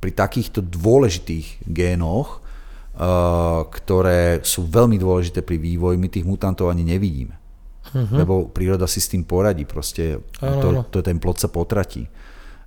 [0.01, 2.45] pri takýchto dôležitých génoch
[3.71, 7.39] ktoré sú veľmi dôležité pri vývoji, my tých mutantov ani nevidíme.
[7.95, 8.11] Uh-huh.
[8.11, 12.11] Lebo príroda si s tým poradí, proste to, to, ten plod sa potratí.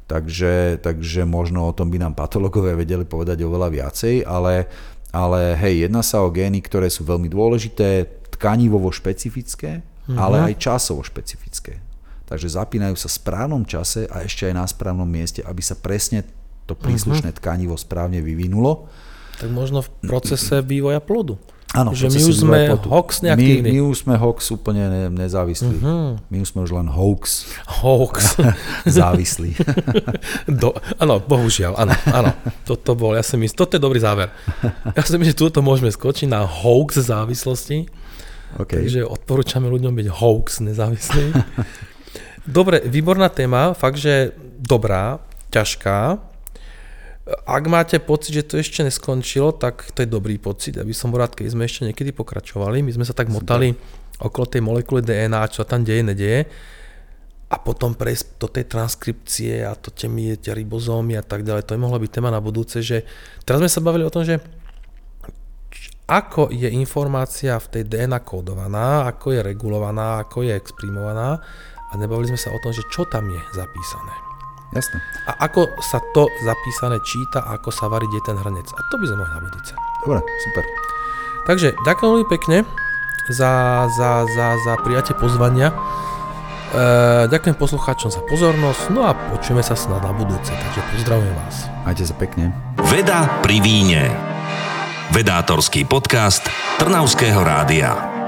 [0.09, 4.66] Takže, takže možno o tom by nám patológovia vedeli povedať oveľa viacej, ale,
[5.12, 10.16] ale hej, jedná sa o gény, ktoré sú veľmi dôležité, tkanivovo špecifické, uh-huh.
[10.16, 11.84] ale aj časovo špecifické.
[12.24, 16.24] Takže zapínajú sa v správnom čase a ešte aj na správnom mieste, aby sa presne
[16.64, 18.88] to príslušné tkanivo správne vyvinulo
[19.40, 21.38] tak možno v procese vývoja plodu.
[21.72, 23.72] Áno, že my už sme hoax neaktívny.
[23.72, 25.72] My, my už sme hoax úplne ne, nezávislí.
[25.80, 26.20] Uh-huh.
[26.28, 27.48] My už sme už len hoax.
[27.80, 28.36] Hoax.
[29.00, 29.56] Závislí.
[30.60, 32.30] Do, áno, bohužiaľ, áno, áno.
[32.68, 34.28] Toto bol, ja si myslím, toto je dobrý záver.
[34.92, 37.88] Ja si myslím, že túto môžeme skočiť na hoax závislosti.
[38.60, 38.84] Okay.
[38.84, 41.32] Takže odporúčame ľuďom byť hoax nezávislí.
[42.44, 46.20] Dobre, výborná téma, fakt, že dobrá, ťažká,
[47.27, 50.74] ak máte pocit, že to ešte neskončilo, tak to je dobrý pocit.
[50.74, 52.82] Ja by som rád, keď sme ešte niekedy pokračovali.
[52.82, 53.70] My sme sa tak motali
[54.19, 56.51] okolo tej molekuly DNA, čo sa tam deje, nedeje.
[57.53, 60.09] A potom prejsť do tej transkripcie a to tie,
[60.40, 61.62] tie ribozómy a tak ďalej.
[61.69, 63.07] To je mohla byť téma na budúce, že
[63.47, 64.43] teraz sme sa bavili o tom, že
[66.11, 71.39] ako je informácia v tej DNA kódovaná, ako je regulovaná, ako je exprimovaná
[71.89, 74.31] a nebavili sme sa o tom, že čo tam je zapísané.
[74.73, 74.99] Jasne.
[75.28, 78.73] A ako sa to zapísané číta a ako sa varí ten hrnec.
[78.73, 79.73] A to by sme mohli na budúce.
[80.05, 80.65] Dobre, super.
[81.44, 82.57] Takže ďakujem veľmi pekne
[83.28, 85.70] za, za, za, za prijatie pozvania.
[86.73, 91.69] E, ďakujem poslucháčom za pozornosť, no a počujeme sa snad na budúce, takže pozdravujem vás.
[91.85, 92.55] Majte sa pekne.
[92.89, 94.09] Veda pri víne.
[95.12, 96.49] Vedátorský podcast
[96.81, 98.22] Trnavského rádia.